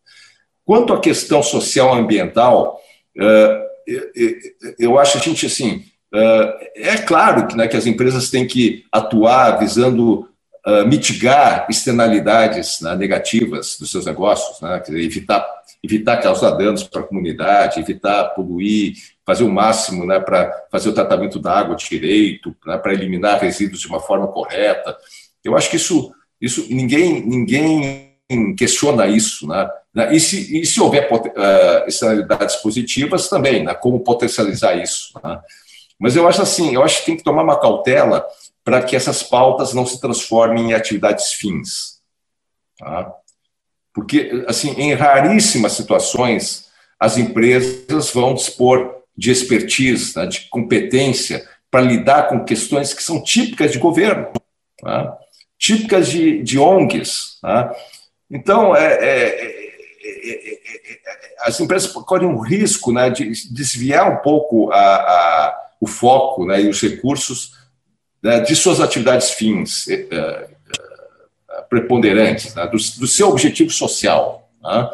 [0.64, 2.80] Quanto à questão social ambiental,
[3.18, 3.72] uh,
[4.78, 5.84] eu acho a gente assim,
[6.76, 10.28] é claro que, né, que as empresas têm que atuar visando
[10.86, 15.44] mitigar externalidades né, negativas dos seus negócios, né, evitar
[15.82, 18.94] evitar causar danos para a comunidade, evitar poluir,
[19.24, 23.80] fazer o máximo né, para fazer o tratamento da água direito, né, para eliminar resíduos
[23.80, 24.96] de uma forma correta.
[25.44, 28.16] Eu acho que isso, isso ninguém, ninguém
[28.56, 29.46] questiona isso.
[29.46, 29.68] Né?
[30.12, 35.12] E, se, e se houver uh, externalidades positivas, também, né, como potencializar isso.
[35.22, 35.40] Né?
[35.98, 38.26] Mas eu acho assim, eu acho que tem que tomar uma cautela
[38.64, 42.00] para que essas pautas não se transformem em atividades fins.
[42.78, 43.12] Tá?
[43.92, 51.80] Porque, assim, em raríssimas situações, as empresas vão dispor de expertise, né, de competência para
[51.80, 54.28] lidar com questões que são típicas de governo,
[54.80, 55.16] tá?
[55.58, 57.38] típicas de, de ONGs.
[57.40, 57.74] Tá?
[58.30, 60.52] Então, é, é, é,
[61.40, 66.60] as empresas correm um risco né, de desviar um pouco a, a, o foco né,
[66.60, 67.52] e os recursos
[68.22, 69.86] né, de suas atividades fins
[71.68, 74.46] preponderantes, né, do, do, seu objetivo social.
[74.62, 74.90] Né?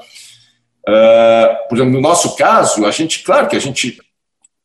[0.89, 4.01] Uh, por exemplo, no nosso caso, a gente, claro que a gente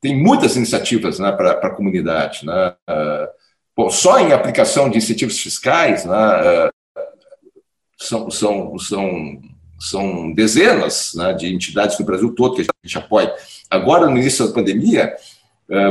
[0.03, 2.45] tem muitas iniciativas né, para a comunidade.
[2.45, 2.75] Né?
[3.75, 6.71] Bom, só em aplicação de incentivos fiscais, né, uh,
[7.97, 9.41] são, são, são,
[9.79, 13.33] são dezenas né, de entidades no Brasil todo que a gente apoia.
[13.69, 15.15] Agora, no início da pandemia,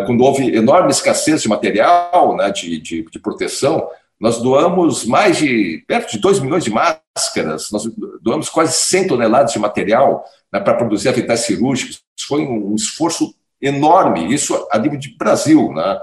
[0.06, 3.88] quando houve enorme escassez de material né, de, de, de proteção,
[4.20, 7.90] nós doamos mais de, perto de 2 milhões de máscaras, nós
[8.20, 12.04] doamos quase 100 toneladas de material né, para produzir aventais cirúrgicos.
[12.28, 15.72] Foi um, esforço enorme, isso a nível de Brasil.
[15.72, 16.00] Né?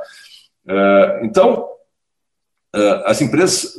[0.66, 1.68] Uh, então,
[2.76, 3.76] uh, as empresas,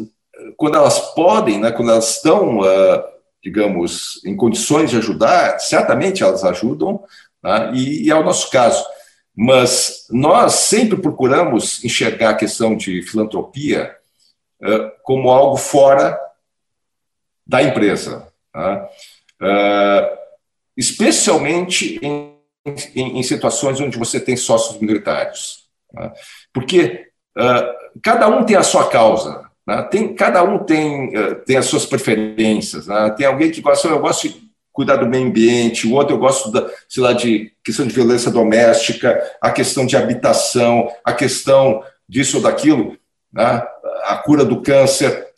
[0.57, 3.03] quando elas podem, né, quando elas estão, uh,
[3.43, 7.03] digamos, em condições de ajudar, certamente elas ajudam,
[7.43, 8.85] né, e, é o nosso caso.
[9.35, 13.97] Mas nós sempre procuramos enxergar a questão de filantropia
[14.63, 16.19] eh, como algo fora
[17.47, 20.19] da empresa, uh,
[20.77, 22.37] especialmente em,
[22.67, 26.13] em, em, situações onde você tem sócios minoritários, tá?
[26.53, 27.09] porque
[27.39, 29.83] uh, cada um tem a sua causa, né?
[29.91, 31.13] tem, cada um tem,
[31.47, 33.11] tem as suas preferências, né?
[33.17, 36.51] tem alguém que gosta, eu gosto de cuidar do meio ambiente, o outro eu gosto
[36.51, 42.39] da, sei lá, de questão de violência doméstica, a questão de habitação, a questão disso
[42.39, 42.97] ou daquilo,
[43.33, 43.63] né?
[44.05, 45.29] a cura do câncer.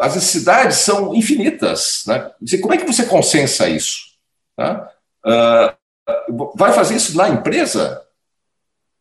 [0.00, 2.04] As necessidades são infinitas.
[2.06, 2.30] Né?
[2.60, 4.12] Como é que você consensa isso?
[4.56, 4.90] Tá?
[6.54, 8.02] Vai fazer isso na empresa?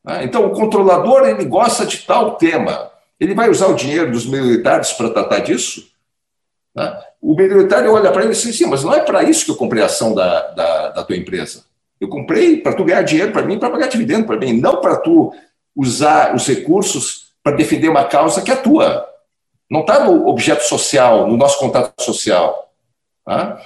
[0.03, 0.23] Tá?
[0.23, 2.91] Então, o controlador ele gosta de tal tema.
[3.19, 5.87] Ele vai usar o dinheiro dos militares para tratar disso?
[6.73, 7.05] Tá?
[7.21, 9.55] O militar olha para ele e diz assim, mas não é para isso que eu
[9.55, 11.65] comprei a ação da, da, da tua empresa.
[11.99, 14.97] Eu comprei para tu ganhar dinheiro para mim, para pagar dividendo para mim, não para
[14.97, 15.31] tu
[15.75, 19.07] usar os recursos para defender uma causa que é tua.
[19.69, 22.73] Não está no objeto social, no nosso contato social.
[23.23, 23.61] Tá?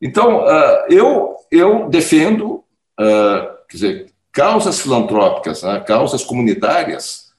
[0.00, 2.64] Então, uh, eu, eu defendo,
[3.00, 7.32] uh, quer dizer, causas filantrópicas, né, causas comunitárias,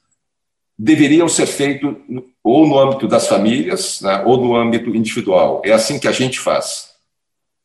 [0.78, 1.94] deveriam ser feitas
[2.42, 5.60] ou no âmbito das famílias né, ou no âmbito individual.
[5.64, 6.90] É assim que a gente faz.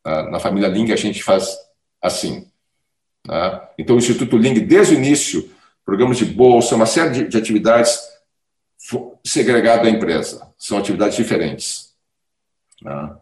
[0.04, 0.30] Tá?
[0.30, 1.58] Na família Ling, a gente faz
[2.02, 2.48] assim.
[3.24, 3.70] Tá?
[3.78, 5.50] Então, o Instituto Ling, desde o início,
[5.86, 8.00] programas de bolsa, uma série de, de atividades
[9.26, 10.48] segregado da empresa.
[10.58, 11.96] São atividades diferentes.
[12.82, 13.16] Né?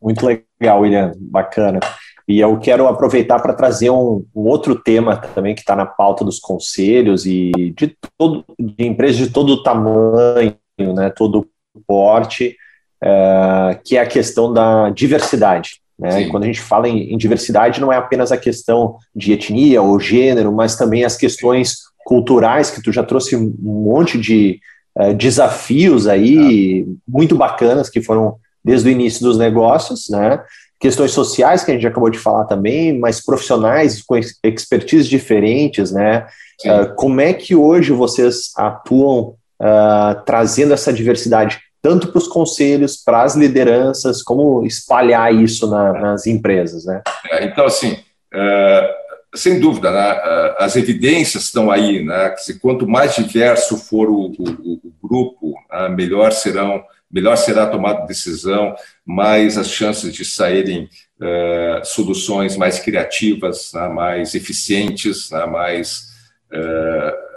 [0.00, 1.80] Muito legal, William, bacana.
[2.26, 6.24] E eu quero aproveitar para trazer um, um, outro tema também que está na pauta
[6.24, 11.48] dos conselhos e de, todo, de empresas de todo tamanho, né, todo
[11.86, 12.54] porte,
[13.02, 15.80] é, que é a questão da diversidade.
[15.98, 16.28] Né?
[16.28, 19.98] quando a gente fala em, em, diversidade, não é apenas a questão de etnia ou
[19.98, 24.60] gênero, mas também as questões culturais, que tu já trouxe um monte de
[24.96, 26.94] uh, desafios aí ah.
[27.06, 28.36] muito bacanas que foram
[28.68, 30.42] desde o início dos negócios, né?
[30.78, 34.14] Questões sociais, que a gente acabou de falar também, mas profissionais com
[34.44, 36.26] expertise diferentes, né?
[36.64, 41.58] Uh, como é que hoje vocês atuam uh, trazendo essa diversidade?
[41.80, 47.02] tanto para os conselhos, para as lideranças, como espalhar isso na, nas empresas, né?
[47.30, 47.96] É, então, assim,
[48.34, 48.94] é,
[49.32, 52.30] sem dúvida, né, é, as evidências estão aí, né?
[52.30, 58.02] Que quanto mais diverso for o, o, o grupo, né, melhor serão, melhor será tomada
[58.02, 60.88] de decisão, mais as chances de saírem
[61.20, 66.08] é, soluções mais criativas, né, mais eficientes, né, mais
[66.52, 67.28] é,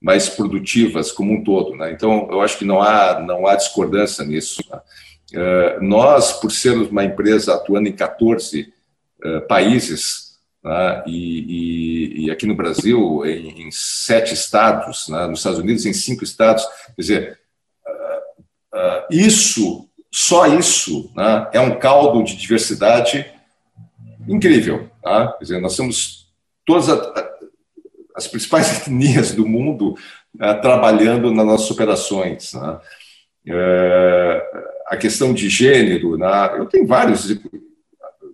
[0.00, 1.76] mais produtivas como um todo.
[1.76, 1.92] Né?
[1.92, 4.62] Então, eu acho que não há, não há discordância nisso.
[5.32, 8.72] Uh, nós, por sermos uma empresa atuando em 14
[9.24, 11.04] uh, países, né?
[11.06, 15.26] e, e, e, aqui no Brasil, em, em sete estados, né?
[15.26, 16.64] nos Estados Unidos, em cinco estados,
[16.96, 17.39] quer dizer, uh,
[19.10, 21.48] isso, só isso, né?
[21.52, 23.26] é um caldo de diversidade
[24.28, 24.88] incrível.
[25.02, 25.32] Tá?
[25.32, 26.28] Quer dizer, nós temos
[26.64, 26.88] todas
[28.14, 29.94] as principais etnias do mundo
[30.34, 32.52] né, trabalhando nas nossas operações.
[32.54, 32.78] Né?
[33.48, 36.58] É, a questão de gênero, né?
[36.58, 37.28] eu tenho vários,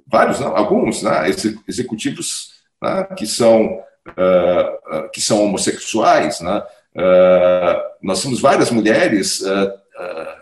[0.07, 1.29] vários, não, alguns né?
[1.69, 3.05] executivos né?
[3.17, 6.63] que são uh, que são homossexuais, né?
[6.95, 9.73] Uh, nós temos várias mulheres uh,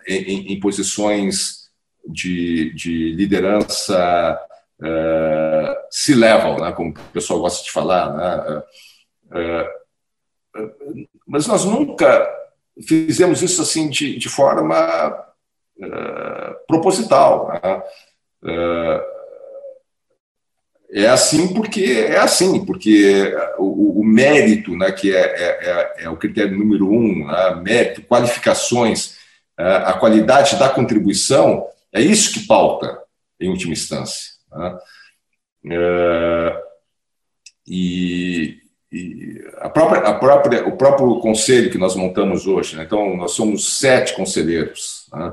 [0.06, 1.70] em, em, posições
[2.06, 4.38] de, de liderança
[5.90, 6.72] C-level, né?
[6.72, 8.62] como o pessoal gosta de falar, né?
[11.26, 12.28] mas nós nunca
[12.86, 15.26] fizemos isso assim de, de forma
[15.78, 17.48] uh, proposital.
[17.52, 17.82] Né?
[18.42, 19.14] Uh,
[20.92, 25.58] é assim porque é assim, porque o, o mérito, né, que é, é,
[26.00, 29.13] é, é, o critério número um, né, mérito, qualificações,
[29.56, 32.98] a qualidade da contribuição, é isso que pauta,
[33.40, 34.32] em última instância.
[34.52, 34.78] Né?
[37.66, 38.58] e,
[38.92, 42.84] e a própria, a própria, o próprio conselho que nós montamos hoje, né?
[42.84, 45.06] então nós somos sete conselheiros.
[45.12, 45.32] Né?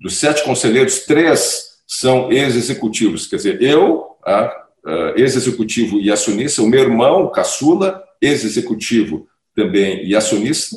[0.00, 4.16] Dos sete conselheiros, três são ex-executivos, quer dizer, eu,
[5.16, 10.76] ex-executivo e acionista, o meu irmão, caçula, ex-executivo também e acionista,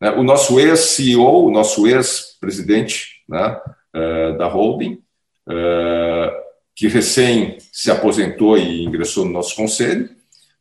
[0.00, 0.10] né?
[0.10, 3.60] o nosso ex-CEO, o nosso ex-presidente né?
[3.94, 5.02] uh, da holding,
[5.48, 10.10] uh, que recém se aposentou e ingressou no nosso conselho,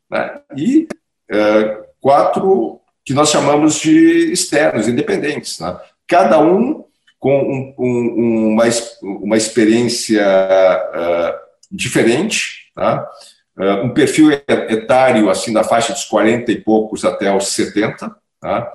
[0.09, 0.41] né?
[0.55, 0.87] e
[1.29, 5.59] é, quatro que nós chamamos de externos, independentes.
[5.59, 5.77] Né?
[6.07, 6.85] Cada um
[7.19, 8.63] com um, um, uma,
[9.01, 11.39] uma experiência uh,
[11.71, 13.09] diferente, tá?
[13.57, 18.71] uh, um perfil etário assim na faixa dos 40 e poucos até os 70, tá?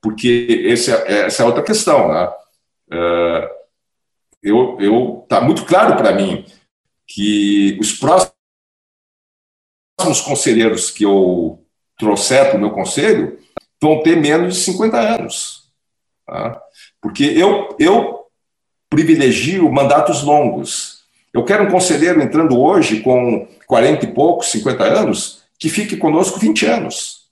[0.00, 2.12] Porque esse, é, essa é outra questão.
[2.12, 2.32] Né?
[4.42, 6.44] eu, eu, tá muito claro para mim
[7.06, 8.32] que os próximos
[10.24, 11.64] conselheiros que eu
[11.98, 13.38] trouxer para o meu conselho
[13.80, 15.70] vão ter menos de 50 anos.
[16.26, 16.60] Tá?
[17.00, 18.26] Porque eu, eu
[18.88, 21.04] privilegio mandatos longos.
[21.32, 26.38] Eu quero um conselheiro entrando hoje com 40 e poucos, 50 anos, que fique conosco
[26.38, 27.28] 20 anos.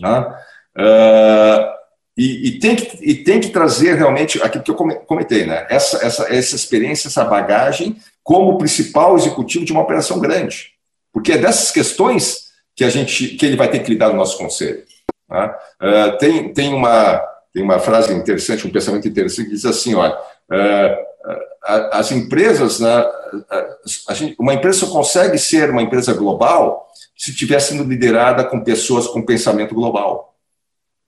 [0.00, 0.38] Tá?
[0.76, 1.72] Uh,
[2.16, 5.66] e, e, tem que, e tem que trazer realmente aquilo que eu comentei, né?
[5.70, 10.72] essa, essa, essa experiência, essa bagagem, como principal executivo de uma operação grande.
[11.12, 14.38] Porque é dessas questões que a gente que ele vai ter que lidar no nosso
[14.38, 14.82] conselho.
[15.28, 15.58] Tá?
[15.80, 17.18] Uh, tem, tem, uma,
[17.52, 21.12] tem uma frase interessante, um pensamento interessante, que diz assim: olha, uh,
[21.92, 23.04] as empresas, né,
[24.10, 29.06] gente, uma empresa só consegue ser uma empresa global se estiver sendo liderada com pessoas
[29.06, 30.31] com pensamento global.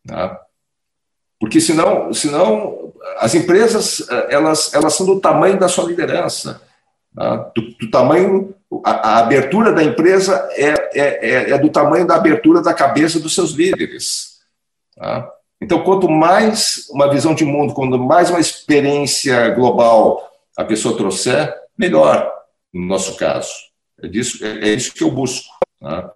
[0.07, 0.41] Tá?
[1.41, 6.63] Porque senão, senão as empresas elas, elas são do tamanho da sua liderança,
[7.15, 7.37] tá?
[7.55, 12.17] do, do tamanho a, a abertura da empresa é, é, é, é, do tamanho da
[12.17, 14.41] abertura da cabeça dos seus líderes.
[14.97, 15.31] Tá?
[15.61, 21.55] Então, quanto mais uma visão de mundo, quanto mais uma experiência global a pessoa trouxer,
[21.77, 22.33] melhor,
[22.73, 23.51] no nosso caso.
[24.03, 25.53] É, disso, é, é isso que eu busco.
[25.81, 26.11] Tá?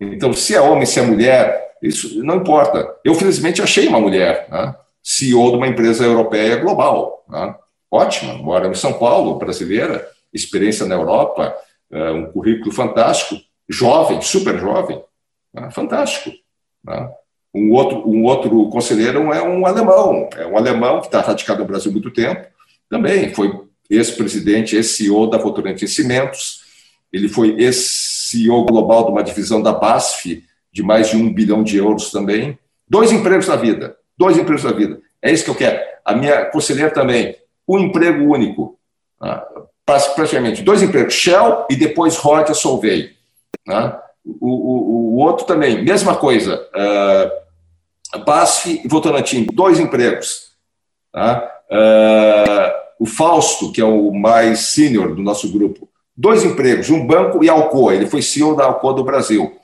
[0.00, 2.96] Então, se é homem, se é mulher, isso não importa.
[3.04, 4.78] Eu, felizmente, achei uma mulher, tá?
[5.02, 7.24] CEO de uma empresa europeia global.
[7.30, 7.58] Tá?
[7.90, 11.54] Ótima, mora em São Paulo, brasileira, experiência na Europa,
[11.90, 15.02] é um currículo fantástico, jovem, super jovem,
[15.54, 15.70] né?
[15.70, 16.30] fantástico.
[16.84, 17.10] Né?
[17.54, 21.66] Um, outro, um outro conselheiro é um alemão, é um alemão que está radicado no
[21.66, 22.46] Brasil há muito tempo,
[22.90, 23.50] também foi
[23.88, 26.62] ex-presidente, ex-CEO da Votorantim Cimentos,
[27.10, 30.44] ele foi ex-CEO global de uma divisão da BASF,
[30.78, 32.56] de mais de um bilhão de euros também.
[32.88, 35.00] Dois empregos na vida, dois empregos na vida.
[35.20, 35.80] É isso que eu quero.
[36.04, 38.78] A minha conselheira também, um emprego único.
[39.20, 39.42] Né?
[40.14, 43.10] praticamente dois empregos, Shell e depois Roger Solvay.
[43.66, 43.98] Né?
[44.24, 50.52] O, o, o, outro também, mesma coisa, uh, BASF e Votorantim, dois empregos.
[51.14, 52.70] Uh,
[53.00, 57.48] o Fausto, que é o mais sênior do nosso grupo, dois empregos, um banco e
[57.48, 59.58] Alcoa, ele foi CEO da Alcoa do Brasil.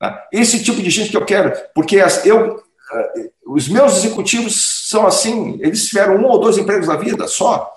[0.00, 0.26] Tá?
[0.32, 5.06] Esse tipo de gente que eu quero, porque as, eu, uh, os meus executivos são
[5.06, 7.70] assim, eles tiveram um ou dois empregos na vida só.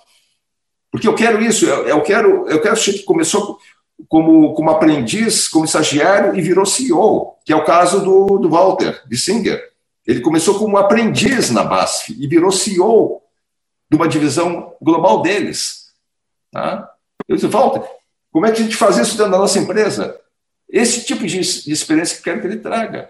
[0.90, 3.60] Porque eu quero isso, eu, quero, eu quero que começou
[4.08, 9.02] como, como aprendiz, como estagiário e virou CEO, que é o caso do, do Walter,
[9.06, 9.62] de Singer.
[10.08, 13.22] Ele começou como aprendiz na BASF e virou CEO
[13.90, 15.92] de uma divisão global deles.
[16.52, 16.90] Tá?
[17.28, 17.84] Eu disse, Walter,
[18.32, 20.20] como é que a gente faz isso dentro da nossa empresa?
[20.74, 23.08] Esse tipo de, experiência que quero que ele traga.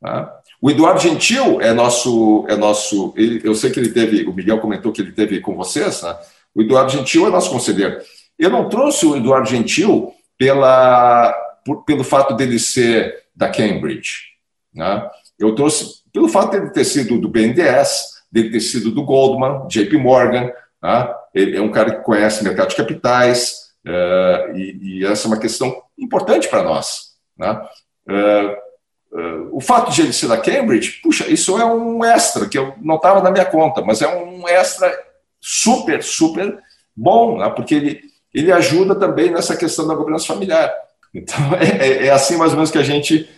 [0.00, 0.34] Tá?
[0.62, 3.12] O Eduardo Gentil é nosso, é nosso.
[3.18, 6.16] Ele, eu sei que ele teve, o Miguel comentou que ele teve com vocês, né?
[6.54, 8.00] O Eduardo Gentil é nosso conselheiro.
[8.38, 11.32] eu não trouxe o Eduardo Gentil pela,
[11.66, 14.32] por, pelo fato dele ser da Cambridge.
[14.74, 15.06] Né?
[15.38, 19.98] Eu trouxe pelo fato dele ter sido do BNDES, dele ter sido do Goldman, JP
[19.98, 20.50] Morgan.
[20.82, 21.14] Né?
[21.34, 25.40] Ele é um cara que conhece mercado de capitais, uh, e, e, essa é uma
[25.40, 27.12] questão importante para nós.
[27.36, 27.68] Né?
[28.08, 32.58] Uh, uh, o fato de ele ser da Cambridge, puxa, isso é um extra, que
[32.58, 34.92] eu não estava na minha conta, mas é um extra
[35.40, 36.58] super, super
[36.96, 37.48] bom, né?
[37.50, 40.72] porque ele ele ajuda também nessa questão da governança familiar.
[41.14, 43.28] Então, é, é, é assim mais ou menos que a gente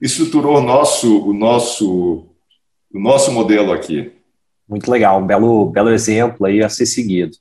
[0.00, 2.26] estruturou o nosso, o nosso,
[2.92, 4.12] o nosso modelo aqui.
[4.68, 7.36] Muito legal, um belo, belo exemplo aí a ser seguido.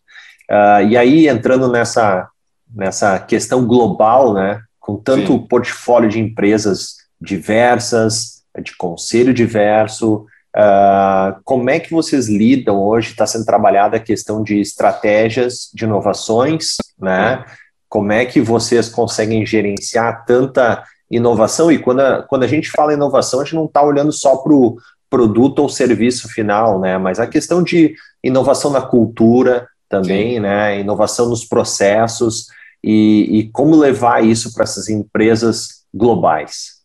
[0.50, 2.30] Uh, e aí, entrando nessa,
[2.74, 5.48] nessa questão global, né, com tanto Sim.
[5.48, 13.10] portfólio de empresas diversas, de conselho diverso, Uh, como é que vocês lidam hoje?
[13.10, 17.44] Está sendo trabalhada a questão de estratégias de inovações, né?
[17.90, 21.72] Como é que vocês conseguem gerenciar tanta inovação?
[21.72, 24.54] E quando a, quando a gente fala inovação, a gente não está olhando só para
[24.54, 24.78] o
[25.10, 27.00] produto ou serviço final, né?
[27.00, 30.40] Mas a questão de inovação na cultura também, Sim.
[30.42, 30.80] né?
[30.80, 32.46] Inovação nos processos
[32.84, 36.84] e, e como levar isso para essas empresas globais.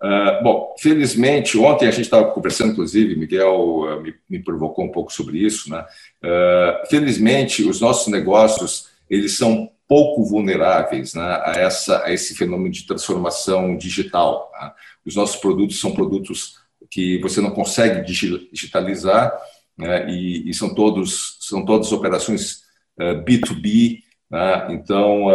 [0.00, 4.92] Uh, bom, felizmente, ontem a gente estava conversando, inclusive, Miguel uh, me, me, provocou um
[4.92, 5.84] pouco sobre isso, né?
[6.22, 12.70] Uh, felizmente, os nossos negócios, eles são pouco vulneráveis né, a, essa, a esse fenômeno
[12.70, 14.52] de transformação digital.
[14.60, 14.70] Né?
[15.04, 16.58] Os nossos produtos são produtos
[16.90, 19.32] que você não consegue digitalizar
[19.76, 22.64] né, e, e, são todos são todas operações
[22.98, 24.02] B2B.
[24.30, 24.66] Né?
[24.70, 25.26] Então,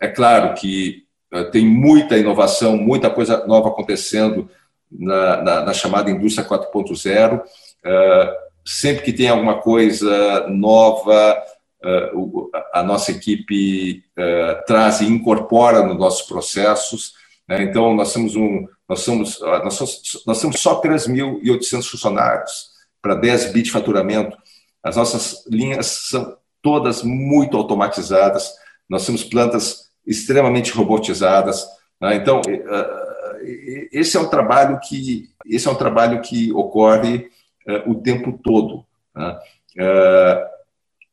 [0.00, 4.50] é claro que eh, tem muita inovação, muita coisa nova acontecendo
[4.90, 7.38] na, na, na chamada indústria 4.0.
[7.38, 7.44] Uh,
[7.84, 11.36] eh, sempre que tem alguma coisa nova,
[12.72, 14.04] a nossa equipe
[14.68, 17.14] traz e incorpora nos nossos processos.
[17.48, 17.64] Né?
[17.64, 23.46] Então, nós temos um, nós somos, nós somos, nós temos só 3.800 funcionários para 10
[23.46, 24.36] bits de faturamento.
[24.80, 28.54] As nossas linhas são todas muito automatizadas.
[28.88, 31.66] Nós temos plantas extremamente robotizadas.
[32.00, 32.16] Né?
[32.16, 37.28] Então, eh, eh, esse é um trabalho que esse é um trabalho que ocorre
[37.66, 38.84] eh, o tempo todo.
[39.14, 39.38] Né?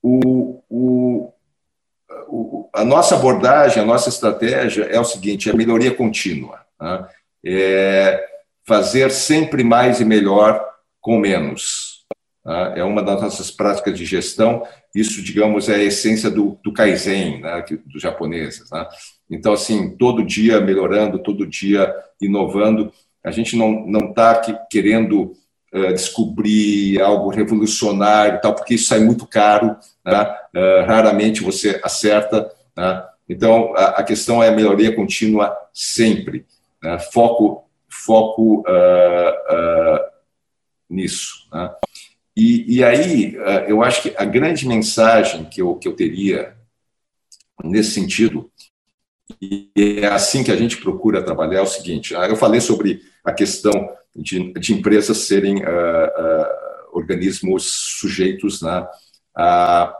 [0.02, 1.34] O, o,
[2.28, 6.62] o, a nossa abordagem, a nossa estratégia é o seguinte: é melhoria contínua.
[6.80, 7.08] Né?
[7.45, 8.30] É
[8.66, 10.64] fazer sempre mais e melhor
[11.02, 11.88] com menos.
[12.45, 12.73] Né?
[12.77, 14.63] É uma das nossas práticas de gestão
[14.93, 18.69] isso, digamos, é a essência do, do Kaizen, né, dos japoneses.
[18.71, 18.87] Né?
[19.29, 22.91] Então, assim, todo dia melhorando, todo dia inovando.
[23.23, 25.33] A gente não está querendo
[25.73, 30.35] uh, descobrir algo revolucionário, tal, porque isso sai muito caro, né?
[30.55, 32.51] uh, raramente você acerta.
[32.75, 33.03] Né?
[33.27, 36.45] Então, a, a, questão é a melhoria contínua sempre.
[36.81, 36.97] Né?
[36.97, 39.99] Foco, foco uh,
[40.89, 41.47] nisso.
[42.39, 46.55] E, e aí, eh, eu acho que a grande mensagem que eu, que eu teria
[47.61, 48.49] nesse sentido,
[49.41, 53.01] e é assim que a gente procura trabalhar, é o seguinte: ah, eu falei sobre
[53.25, 53.73] a questão
[54.15, 58.87] de, de empresas serem uh, uh, organismos sujeitos né,
[59.35, 59.93] à,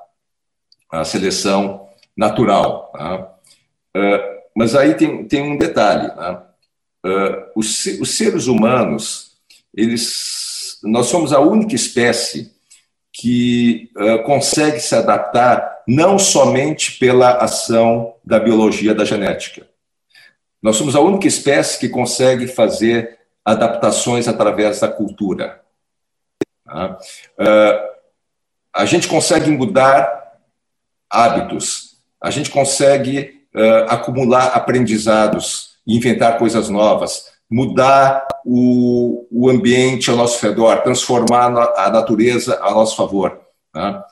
[0.90, 2.90] à seleção natural.
[2.96, 3.28] Né?
[3.98, 6.42] Uh, mas aí tem, tem um detalhe: né?
[7.54, 9.38] os, os seres humanos,
[9.76, 10.49] eles
[10.84, 12.52] nós somos a única espécie
[13.12, 19.68] que uh, consegue se adaptar não somente pela ação da biologia da genética.
[20.62, 25.62] Nós somos a única espécie que consegue fazer adaptações através da cultura.
[26.66, 26.98] Tá?
[27.40, 27.90] Uh,
[28.74, 30.38] a gente consegue mudar
[31.10, 40.16] hábitos, a gente consegue uh, acumular aprendizados, inventar coisas novas, mudar o, o ambiente ao
[40.16, 43.40] nosso redor, transformar a natureza a nosso favor.
[43.74, 44.04] Né?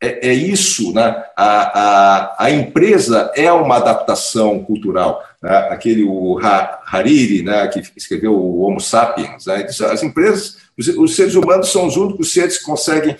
[0.00, 1.24] É, é, isso, né?
[1.36, 5.24] A, a, a, empresa é uma adaptação cultural.
[5.42, 5.50] Né?
[5.70, 9.66] Aquele o Hariri, né, que escreveu o Homo sapiens, né?
[9.66, 13.16] as empresas, os, os, seres humanos são os únicos seres que conseguem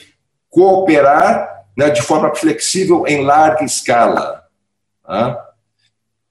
[0.49, 4.45] cooperar né, de forma flexível em larga escala.
[5.09, 5.37] Né?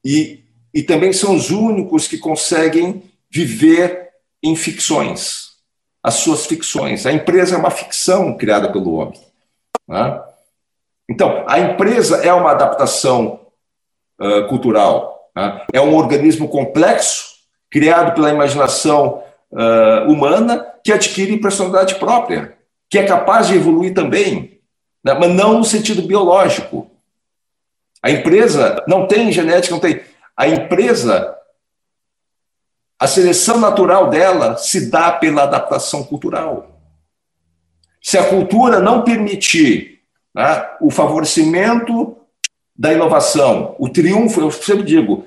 [0.03, 0.43] E,
[0.73, 4.09] e também são os únicos que conseguem viver
[4.43, 5.51] em ficções,
[6.01, 7.05] as suas ficções.
[7.05, 9.19] A empresa é uma ficção criada pelo homem.
[9.87, 10.21] Né?
[11.09, 13.47] Então, a empresa é uma adaptação
[14.19, 15.65] uh, cultural, né?
[15.73, 17.37] é um organismo complexo,
[17.69, 22.57] criado pela imaginação uh, humana, que adquire personalidade própria,
[22.89, 24.59] que é capaz de evoluir também,
[25.03, 25.13] né?
[25.13, 26.89] mas não no sentido biológico.
[28.01, 30.01] A empresa não tem genética, não tem.
[30.35, 31.36] A empresa,
[32.99, 36.79] a seleção natural dela se dá pela adaptação cultural.
[38.01, 40.01] Se a cultura não permitir
[40.33, 42.17] né, o favorecimento
[42.75, 45.25] da inovação, o triunfo, eu sempre digo,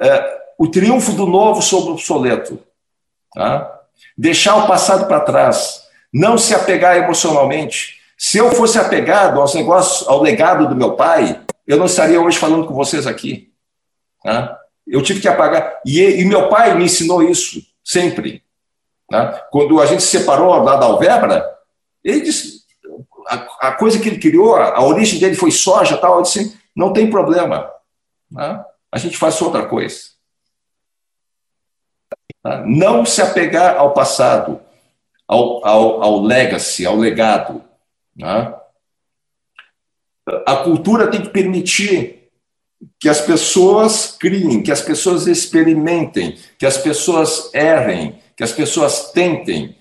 [0.00, 2.58] é, o triunfo do novo sobre o obsoleto.
[3.34, 3.80] Tá?
[4.16, 8.00] Deixar o passado para trás, não se apegar emocionalmente.
[8.18, 12.38] Se eu fosse apegado aos negócios, ao legado do meu pai, eu não estaria hoje
[12.38, 13.52] falando com vocês aqui.
[14.22, 14.58] Tá?
[14.86, 15.80] Eu tive que apagar.
[15.84, 18.42] E, e, meu pai me ensinou isso, sempre.
[19.08, 19.46] Tá?
[19.50, 21.44] Quando a gente se separou lá da Alvebra,
[22.04, 22.60] ele disse,
[23.28, 26.56] a, a coisa que ele criou, a, a, origem dele foi soja, tal, eu disse,
[26.74, 27.70] não tem problema.
[28.32, 28.64] Tá?
[28.92, 29.98] A gente faz outra coisa.
[32.42, 32.62] Tá?
[32.64, 34.60] Não se apegar ao passado,
[35.26, 37.62] ao, ao, ao legacy, ao legado.
[38.18, 38.62] Tá?
[40.46, 42.15] A cultura tem que permitir
[42.98, 49.12] que as pessoas criem, que as pessoas experimentem, que as pessoas errem, que as pessoas
[49.12, 49.76] tentem.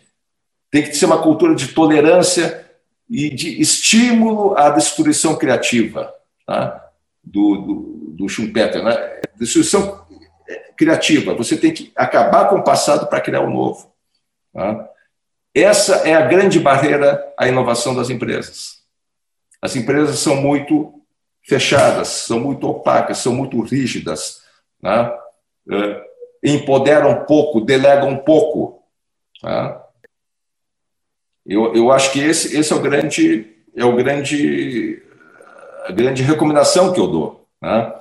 [0.72, 2.66] Tem que ser uma cultura de tolerância
[3.10, 6.14] e de estímulo à destruição criativa,
[6.46, 6.90] tá?
[7.24, 8.84] do, do, do Schumpeter.
[8.84, 9.22] Né?
[9.38, 10.06] Destruição
[10.78, 13.92] criativa, você tem que acabar com o passado para criar o novo.
[14.54, 14.90] Tá?
[15.54, 18.84] Essa é a grande barreira à inovação das empresas.
[19.62, 20.95] As empresas são muito
[21.46, 24.42] fechadas, são muito opacas, são muito rígidas,
[24.82, 25.12] né?
[25.72, 26.04] É,
[26.44, 28.84] empoderam pouco, delegam pouco.
[29.42, 29.84] Tá?
[31.46, 35.02] Eu, eu acho que esse, esse é o grande é o grande
[35.86, 37.48] a grande recomendação que eu dou.
[37.62, 37.94] Né?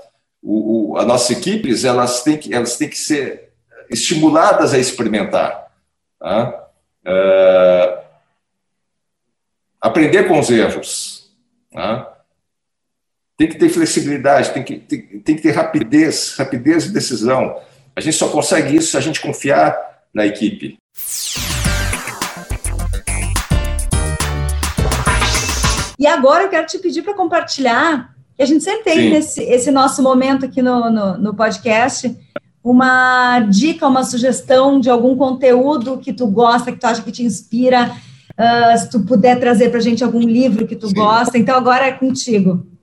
[0.43, 3.53] O, o, as nossas equipes elas têm que elas têm que ser
[3.91, 5.71] estimuladas a experimentar,
[6.19, 6.69] tá?
[7.05, 8.05] é,
[9.81, 11.31] aprender com os erros.
[11.71, 12.14] Tá?
[13.37, 17.57] Tem que ter flexibilidade, tem que, tem, tem que ter rapidez, rapidez de decisão.
[17.97, 19.77] A gente só consegue isso se a gente confiar
[20.15, 20.77] na equipe.
[25.99, 29.71] E agora eu quero te pedir para compartilhar, que a gente sempre tem nesse, esse
[29.73, 32.17] nosso momento aqui no, no, no, podcast,
[32.63, 37.25] uma dica, uma sugestão de algum conteúdo que tu gosta, que tu acha que te
[37.25, 37.91] inspira,
[38.39, 40.95] uh, se tu puder trazer para a gente algum livro que tu Sim.
[40.95, 41.37] gosta.
[41.37, 42.74] Então agora é contigo.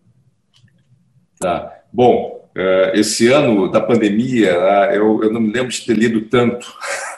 [1.42, 1.82] Tá.
[1.92, 6.72] Bom, uh, esse ano da pandemia, uh, eu, não me lembro de ter lido tanto.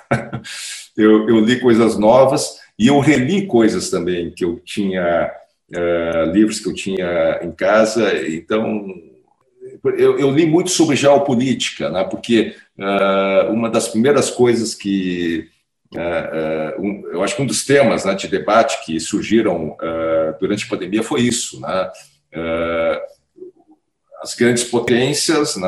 [0.95, 5.29] eu, li coisas novas e eu reli coisas também que eu tinha
[5.75, 8.13] uh, livros que eu tinha em casa.
[8.29, 8.85] Então,
[9.97, 15.49] eu, li muito sobre geopolítica, né, porque uh, uma das primeiras coisas que.
[17.11, 19.77] Eu acho que um dos temas né, de debate que surgiram
[20.39, 21.61] durante a pandemia foi isso.
[21.61, 21.91] Né,
[24.23, 25.67] as grandes potências, né,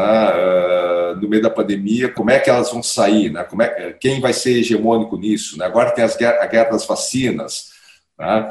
[1.21, 3.29] no meio da pandemia, como é que elas vão sair?
[3.29, 5.59] Né, como é, quem vai ser hegemônico nisso?
[5.59, 5.65] Né?
[5.65, 7.75] Agora tem as, a guerra das vacinas
[8.17, 8.49] tá?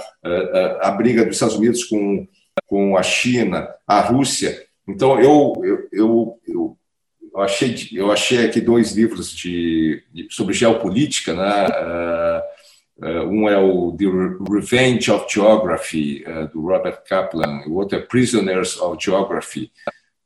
[0.80, 2.26] a briga dos Estados Unidos com,
[2.66, 4.64] com a China, a Rússia.
[4.86, 5.88] Então, eu, eu,
[6.46, 6.78] eu,
[7.32, 11.34] eu, achei, eu achei aqui dois livros de, de sobre geopolítica.
[11.34, 11.66] Né?
[13.00, 14.04] Um é o The
[14.50, 19.72] Revenge of Geography, do Robert Kaplan, o outro é Prisoners of Geography,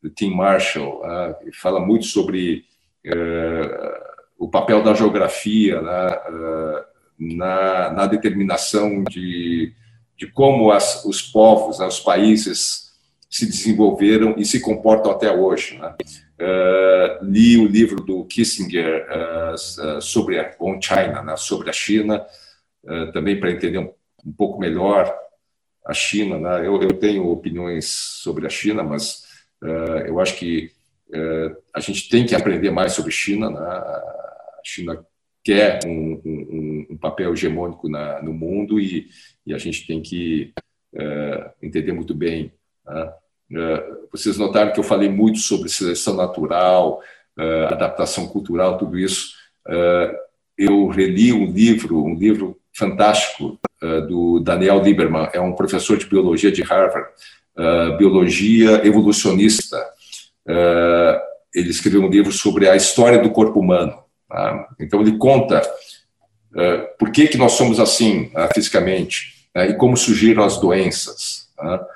[0.03, 1.03] do Tim Marshall.
[1.43, 2.65] que fala muito sobre
[4.39, 6.09] o papel da geografia, né?
[7.19, 9.73] na, na determinação de,
[10.16, 12.93] de como as, os povos, né, os países
[13.28, 15.78] se desenvolveram e se comportam até hoje.
[15.78, 15.95] Né?
[16.40, 22.20] Uh, li o livro do Kissinger uh, sobre a, on China, né, sobre a China,
[22.20, 22.48] uh,
[23.12, 25.14] também para entender um, pouco melhor
[25.84, 26.38] a China.
[26.38, 26.66] Né?
[26.66, 29.24] Eu, eu, tenho opiniões sobre a China, mas
[30.06, 30.70] eu acho que
[31.74, 33.50] a gente tem que aprender mais sobre China.
[33.50, 33.60] Né?
[33.60, 35.05] A China
[35.42, 39.09] quer um, um, um papel hegemônico na, no mundo e,
[39.46, 40.52] e, a gente tem que
[41.62, 42.52] entender muito bem.
[42.86, 43.82] Né?
[44.12, 47.02] Vocês notaram que eu falei muito sobre seleção natural,
[47.68, 49.34] adaptação cultural, tudo isso.
[50.56, 53.59] eu reli um livro, um livro fantástico
[54.09, 57.09] do Daniel Lieberman, é um professor de biologia de Harvard,
[57.96, 59.78] biologia evolucionista.
[61.55, 64.02] ele escreveu um livro sobre a história do corpo humano.
[64.28, 64.68] Tá?
[64.78, 65.62] Então, ele conta
[66.52, 71.48] uh, por que, que nós somos assim uh, fisicamente uh, e como surgiram as doenças.
[71.56, 71.86] Tá?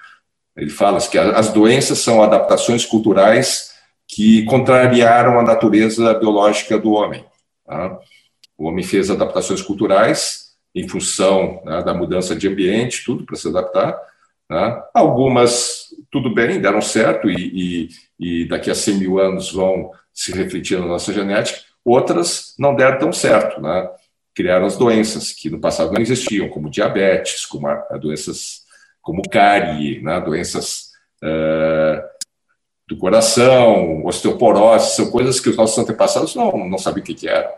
[0.57, 3.73] Ele fala que as doenças são adaptações culturais
[4.09, 7.25] que contrariaram a natureza biológica do homem.
[7.67, 7.99] Tá?
[8.57, 13.49] O homem fez adaptações culturais em função né, da mudança de ambiente, tudo para se
[13.49, 13.99] adaptar.
[14.49, 14.89] Tá?
[14.95, 17.89] Algumas tudo bem, deram certo e,
[18.19, 22.75] e, e daqui a 100 mil anos vão se refletir na nossa genética, outras não
[22.75, 23.89] deram tão certo, né?
[24.35, 28.63] criaram as doenças que no passado não existiam, como diabetes, como a, a doenças
[29.01, 30.21] como cárie, né?
[30.21, 30.91] doenças
[31.23, 32.03] uh,
[32.87, 37.29] do coração, osteoporose, são coisas que os nossos antepassados não, não sabiam o que, que
[37.29, 37.51] eram.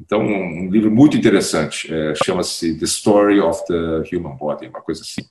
[0.00, 5.02] Então, um livro muito interessante, é, chama-se The Story of the Human Body, uma coisa
[5.02, 5.22] assim.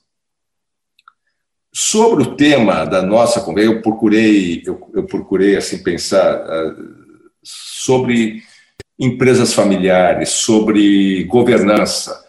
[1.72, 6.90] Sobre o tema da nossa conversa, eu procurei, eu, eu procurei assim pensar uh,
[7.42, 8.42] sobre
[8.98, 12.24] empresas familiares, sobre governança.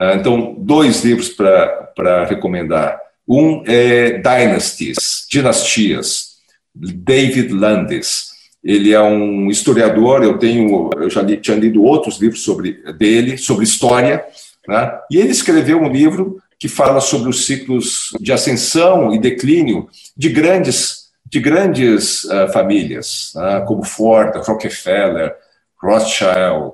[0.00, 2.98] Uh, então, dois livros para recomendar.
[3.28, 6.36] Um é Dynasties, Dinastias,
[6.74, 8.35] David Landis.
[8.66, 13.38] Ele é um historiador, eu tenho, eu já li, tinha lido outros livros sobre dele,
[13.38, 14.24] sobre história,
[14.66, 14.98] né?
[15.08, 20.28] e ele escreveu um livro que fala sobre os ciclos de ascensão e declínio de
[20.30, 23.64] grandes, de grandes uh, famílias, né?
[23.68, 25.32] como Ford, Rockefeller,
[25.80, 26.72] Rothschild,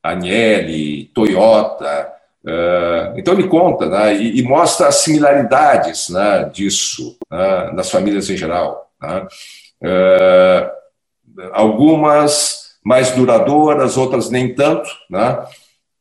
[0.00, 2.14] Agnelli, Toyota,
[2.44, 8.30] Uh, então ele conta né, e, e, mostra as similaridades né, disso né, nas famílias
[8.30, 8.90] em geral.
[9.82, 10.78] Uh,
[11.52, 15.44] algumas mais duradouras, outras nem tanto, né?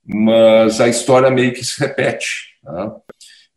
[0.05, 2.55] mas a história meio que se repete.
[2.64, 2.91] Né?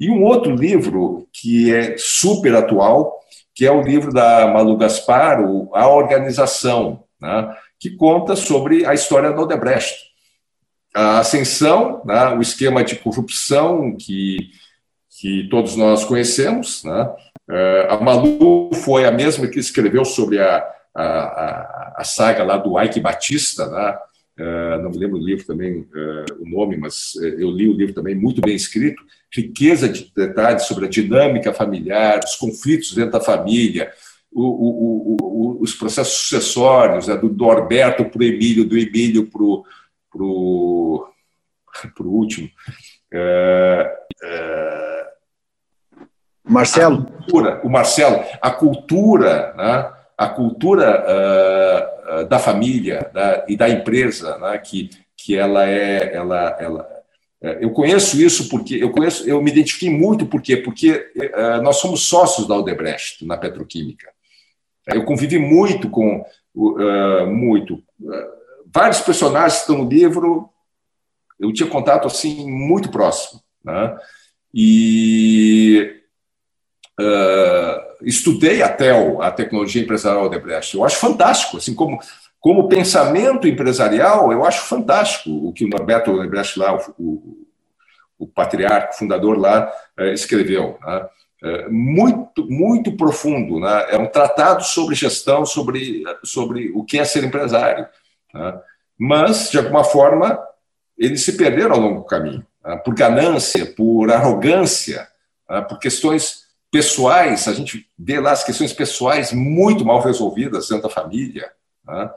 [0.01, 3.21] E um outro livro que é super atual,
[3.55, 5.39] que é o livro da Malu Gaspar,
[5.75, 7.55] A Organização, né?
[7.79, 9.95] que conta sobre a história da Odebrecht.
[10.95, 12.31] A ascensão, né?
[12.31, 14.39] o esquema de corrupção que,
[15.21, 16.83] que todos nós conhecemos.
[16.83, 17.15] Né?
[17.49, 22.57] Eh, a Malu foi a mesma que escreveu sobre a, a, a, a saga lá
[22.57, 23.67] do Ike Batista?
[24.39, 27.75] Uh, não me lembro do livro também, uh, o nome, mas uh, eu li o
[27.75, 33.13] livro também, muito bem escrito, riqueza de detalhes sobre a dinâmica familiar, os conflitos dentro
[33.13, 33.93] da família,
[34.33, 39.43] o, o, o, os processos sucessórios, né, do Norberto para o Emílio, do Emílio para
[39.43, 39.65] o
[40.11, 41.13] pro,
[41.95, 42.49] pro último.
[46.43, 47.05] Marcelo?
[47.05, 50.00] Cultura, o Marcelo, a cultura, né?
[50.21, 56.59] A cultura uh, da família da, e da empresa, né, que, que ela é, ela,
[56.61, 56.83] ela,
[57.43, 61.77] uh, eu conheço isso porque eu conheço, eu me identifiquei muito porque porque uh, nós
[61.77, 64.11] somos sócios da Odebrecht na petroquímica.
[64.87, 66.23] Eu convivi muito com
[67.29, 67.83] muito
[68.75, 70.51] vários personagens que estão no livro.
[71.39, 73.97] Eu tinha contato assim muito próximo, né?
[74.53, 76.03] E
[76.99, 80.77] uh, estudei a TEL, a Tecnologia Empresarial Odebrecht.
[80.77, 81.99] Eu acho fantástico, assim como
[82.41, 87.47] como pensamento empresarial, eu acho fantástico o que o Norberto Odebrecht lá, o, o,
[88.19, 90.79] o patriarca, o fundador lá, eh, escreveu.
[90.81, 91.07] Né?
[91.43, 93.61] É muito, muito profundo.
[93.61, 93.87] Né?
[93.91, 97.87] É um tratado sobre gestão, sobre, sobre o que é ser empresário.
[98.33, 98.61] Né?
[98.99, 100.39] Mas, de alguma forma,
[100.97, 102.77] eles se perderam ao longo do caminho, né?
[102.77, 105.07] por ganância, por arrogância,
[105.49, 105.61] né?
[105.61, 106.40] por questões
[106.71, 111.51] pessoais, a gente vê lá as questões pessoais muito mal resolvidas dentro da família.
[111.85, 112.11] Né?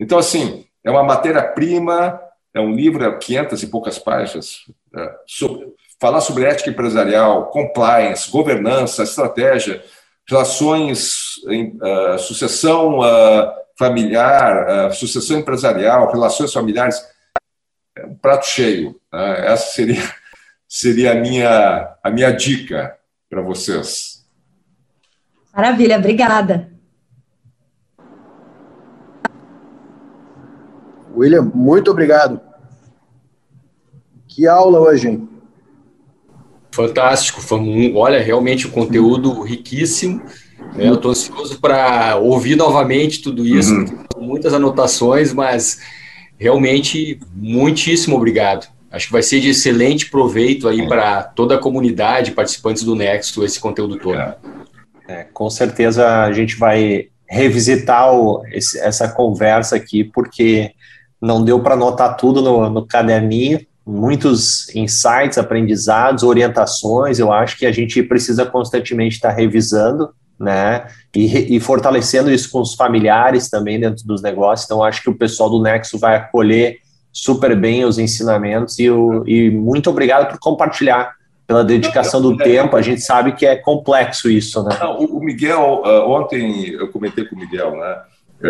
[0.00, 2.20] Então, assim, é uma matéria-prima,
[2.54, 4.64] é um livro, é 500 e poucas páginas,
[4.96, 9.84] é, sobre, falar sobre ética empresarial, compliance, governança, estratégia,
[10.28, 17.00] relações, uh, sucessão uh, familiar, uh, sucessão empresarial, relações familiares,
[17.96, 18.98] é um prato cheio.
[19.12, 19.46] Né?
[19.46, 20.14] Essa seria,
[20.68, 22.96] seria a, minha, a minha dica
[23.36, 24.24] para vocês.
[25.54, 26.72] Maravilha, obrigada.
[31.14, 32.40] William, muito obrigado.
[34.26, 35.28] Que aula hoje, hein?
[36.72, 37.40] Fantástico,
[37.94, 40.22] olha, realmente o um conteúdo riquíssimo.
[40.74, 40.88] Né?
[40.88, 44.06] Eu estou ansioso para ouvir novamente tudo isso, uhum.
[44.18, 45.80] muitas anotações, mas
[46.38, 48.66] realmente muitíssimo obrigado.
[48.90, 50.86] Acho que vai ser de excelente proveito aí é.
[50.86, 54.18] para toda a comunidade, participantes do Nexo, esse conteúdo todo.
[54.18, 54.36] É.
[55.08, 60.72] É, com certeza a gente vai revisitar o, esse, essa conversa aqui, porque
[61.20, 67.18] não deu para anotar tudo no, no caderninho, muitos insights, aprendizados, orientações.
[67.18, 70.86] Eu acho que a gente precisa constantemente estar revisando, né?
[71.14, 74.66] E, e, fortalecendo isso com os familiares também dentro dos negócios.
[74.66, 76.78] Então, acho que o pessoal do Nexo vai acolher
[77.16, 81.14] super bem os ensinamentos e, o, e muito obrigado por compartilhar
[81.46, 82.76] pela dedicação do tempo.
[82.76, 84.76] A gente sabe que é complexo isso, né?
[84.78, 87.96] Não, o Miguel, uh, ontem eu comentei com o Miguel, né,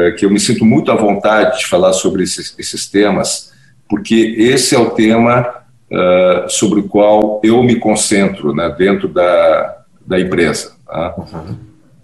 [0.08, 3.52] uh, que eu me sinto muito à vontade de falar sobre esses, esses temas,
[3.88, 5.46] porque esse é o tema
[5.88, 10.72] uh, sobre o qual eu me concentro, né, dentro da, da empresa.
[10.84, 11.14] Tá?
[11.16, 11.56] Uhum.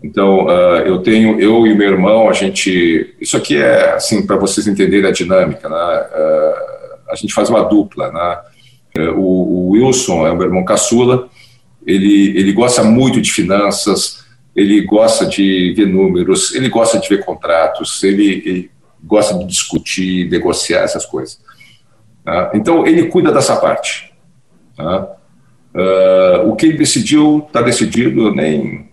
[0.03, 4.37] Então, uh, eu tenho, eu e meu irmão, a gente, isso aqui é assim para
[4.37, 5.77] vocês entenderem a dinâmica, né?
[5.77, 8.41] Uh, a gente faz uma dupla, né?
[9.15, 11.29] O, o, Wilson é o meu irmão caçula,
[11.87, 14.24] ele, ele gosta muito de finanças,
[14.55, 18.70] ele gosta de ver números, ele gosta de ver contratos, ele, ele
[19.03, 21.41] gosta de discutir, negociar essas coisas.
[22.24, 22.51] Tá?
[22.55, 24.12] Então, ele cuida dessa parte.
[24.77, 25.16] Tá?
[26.45, 28.91] o que ele decidiu, está decidido, nem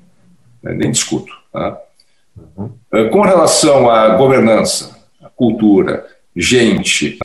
[0.61, 1.31] né, nem discuto.
[1.51, 1.79] Tá?
[2.57, 3.09] Uhum.
[3.11, 6.05] Com relação à governança, à cultura,
[6.35, 7.19] gente,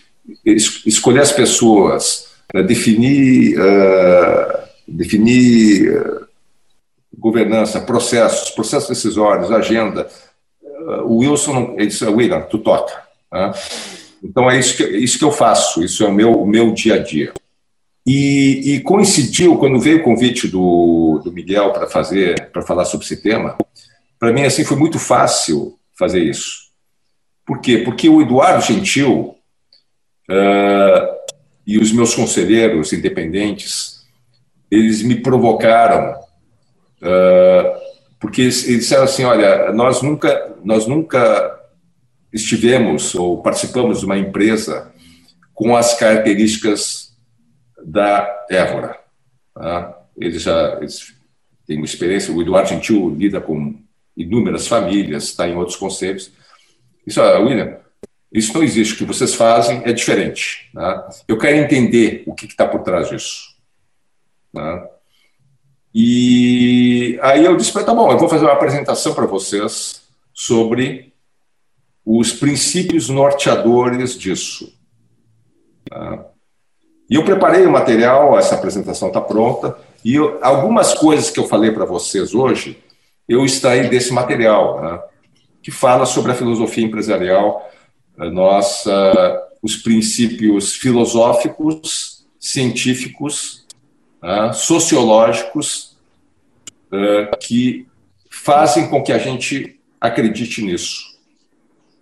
[0.45, 6.27] es escolher as pessoas, né, definir, uh, definir uh,
[7.17, 10.09] governança, processos, processos decisórios, agenda.
[10.63, 12.95] Uh, o Wilson, ele disse, William, tu toca.
[13.31, 13.53] Tá?
[14.23, 16.95] Então é isso que, isso que eu faço, isso é o meu, o meu dia
[16.95, 17.33] a dia.
[18.07, 23.07] E, e, coincidiu quando veio o convite do, do Miguel para fazer, para falar sobre
[23.07, 23.57] esse tema.
[24.19, 26.65] Para mim assim foi muito fácil fazer isso.
[27.47, 27.79] Por quê?
[27.79, 29.37] Porque o Eduardo Gentil
[30.31, 31.15] uh,
[31.67, 34.05] e os meus conselheiros independentes,
[34.71, 36.19] eles me provocaram,
[37.01, 37.81] uh,
[38.21, 41.61] porque eles, eles disseram assim, olha, nós nunca, nós nunca
[42.33, 44.93] estivemos ou participamos de uma empresa
[45.55, 47.04] com as características
[47.85, 48.99] da Évora.
[49.55, 50.03] Tá?
[50.17, 51.15] Eles já eles
[51.67, 53.79] têm uma experiência, o Eduardo Gentil lida com
[54.17, 56.33] inúmeras famílias, está em outros conselhos.
[57.07, 57.79] Isso, ah, William,
[58.33, 58.95] isso não existe.
[58.95, 60.71] O que vocês fazem é diferente.
[60.73, 61.09] Tá?
[61.29, 63.55] Eu quero entender o que está por trás disso.
[64.53, 64.89] Tá?
[65.95, 70.03] E aí eu disse, tá bom, eu vou fazer uma apresentação para vocês
[70.33, 71.13] sobre
[72.05, 74.77] os princípios norteadores disso.
[75.89, 76.27] Tá?
[77.09, 81.47] E eu preparei o material, essa apresentação está pronta, e eu, algumas coisas que eu
[81.47, 82.79] falei para vocês hoje,
[83.29, 85.03] eu extraí desse material, né,
[85.63, 87.71] que fala sobre a filosofia empresarial,
[88.17, 93.67] nossa, os princípios filosóficos, científicos,
[94.23, 95.97] né, sociológicos,
[96.93, 97.87] uh, que
[98.31, 101.19] fazem com que a gente acredite nisso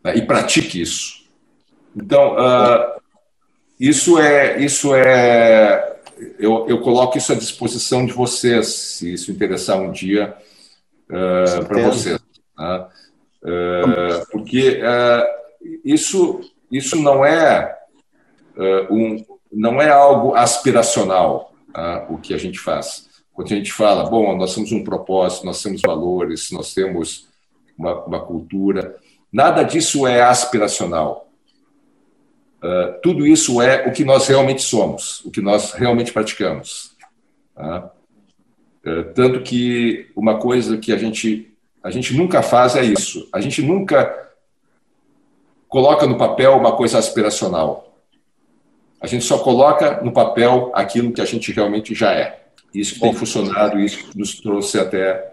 [0.02, 1.22] né, e pratique isso.
[1.94, 3.01] Então, uh,
[3.82, 5.98] isso é, isso é,
[6.38, 10.36] eu, eu coloco isso à disposição de vocês, se isso interessar um dia
[11.10, 12.20] uh, para vocês,
[12.56, 12.86] né?
[13.42, 17.76] uh, porque uh, isso, isso não é
[18.88, 21.52] um, não é algo aspiracional
[22.08, 23.08] o que a gente faz.
[23.32, 27.26] Quando a gente fala, bom, nós temos um propósito, nós temos valores, nós temos
[27.76, 28.94] uma, uma cultura,
[29.32, 31.31] nada disso é aspiracional
[32.62, 36.96] Uh, tudo isso é o que nós realmente somos, o que nós realmente praticamos.
[37.54, 37.90] Tá?
[38.86, 41.52] Uh, tanto que uma coisa que a gente,
[41.82, 43.28] a gente nunca faz é isso.
[43.32, 44.30] A gente nunca
[45.68, 47.96] coloca no papel uma coisa aspiracional.
[49.00, 52.44] A gente só coloca no papel aquilo que a gente realmente já é.
[52.72, 55.32] Isso que tem funcionado, isso nos trouxe até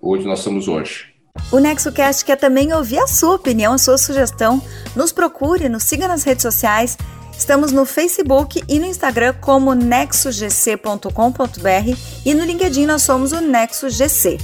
[0.00, 1.13] onde nós estamos hoje.
[1.54, 4.60] O NexoCast quer também ouvir a sua opinião, a sua sugestão.
[4.96, 6.98] Nos procure, nos siga nas redes sociais.
[7.36, 14.38] Estamos no Facebook e no Instagram como nexogc.com.br e no LinkedIn nós somos o NexoGC.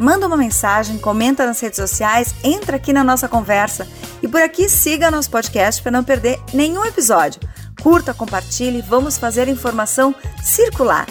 [0.00, 3.86] Manda uma mensagem, comenta nas redes sociais, entra aqui na nossa conversa
[4.22, 7.40] e por aqui siga nosso podcast para não perder nenhum episódio.
[7.82, 11.06] Curta, compartilhe, vamos fazer informação circular.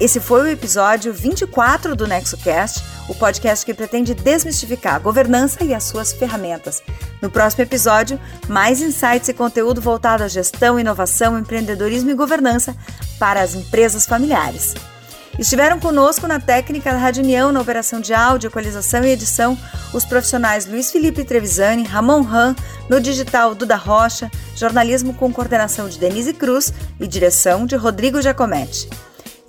[0.00, 5.74] Esse foi o episódio 24 do NexoCast o podcast que pretende desmistificar a governança e
[5.74, 6.80] as suas ferramentas.
[7.20, 12.74] No próximo episódio, mais insights e conteúdo voltado à gestão, inovação, empreendedorismo e governança
[13.18, 14.74] para as empresas familiares.
[15.38, 19.58] Estiveram conosco na técnica da Rádio União, na operação de áudio, equalização e edição,
[19.92, 22.54] os profissionais Luiz Felipe Trevisani, Ramon Ram,
[22.88, 28.88] no digital Duda Rocha, jornalismo com coordenação de Denise Cruz e direção de Rodrigo Giacometti.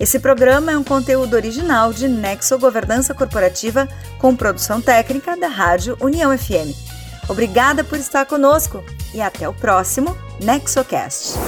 [0.02, 3.88] Esse programa é um conteúdo original de Nexo Governança Corporativa
[4.18, 6.74] com produção técnica da Rádio União FM.
[7.28, 8.82] Obrigada por estar conosco
[9.14, 11.38] e até o próximo NexoCast.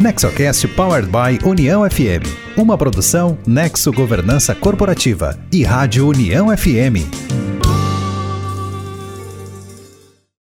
[0.00, 2.24] NexoCast Powered by União FM.
[2.56, 7.43] Uma produção Nexo Governança Corporativa e Rádio União FM.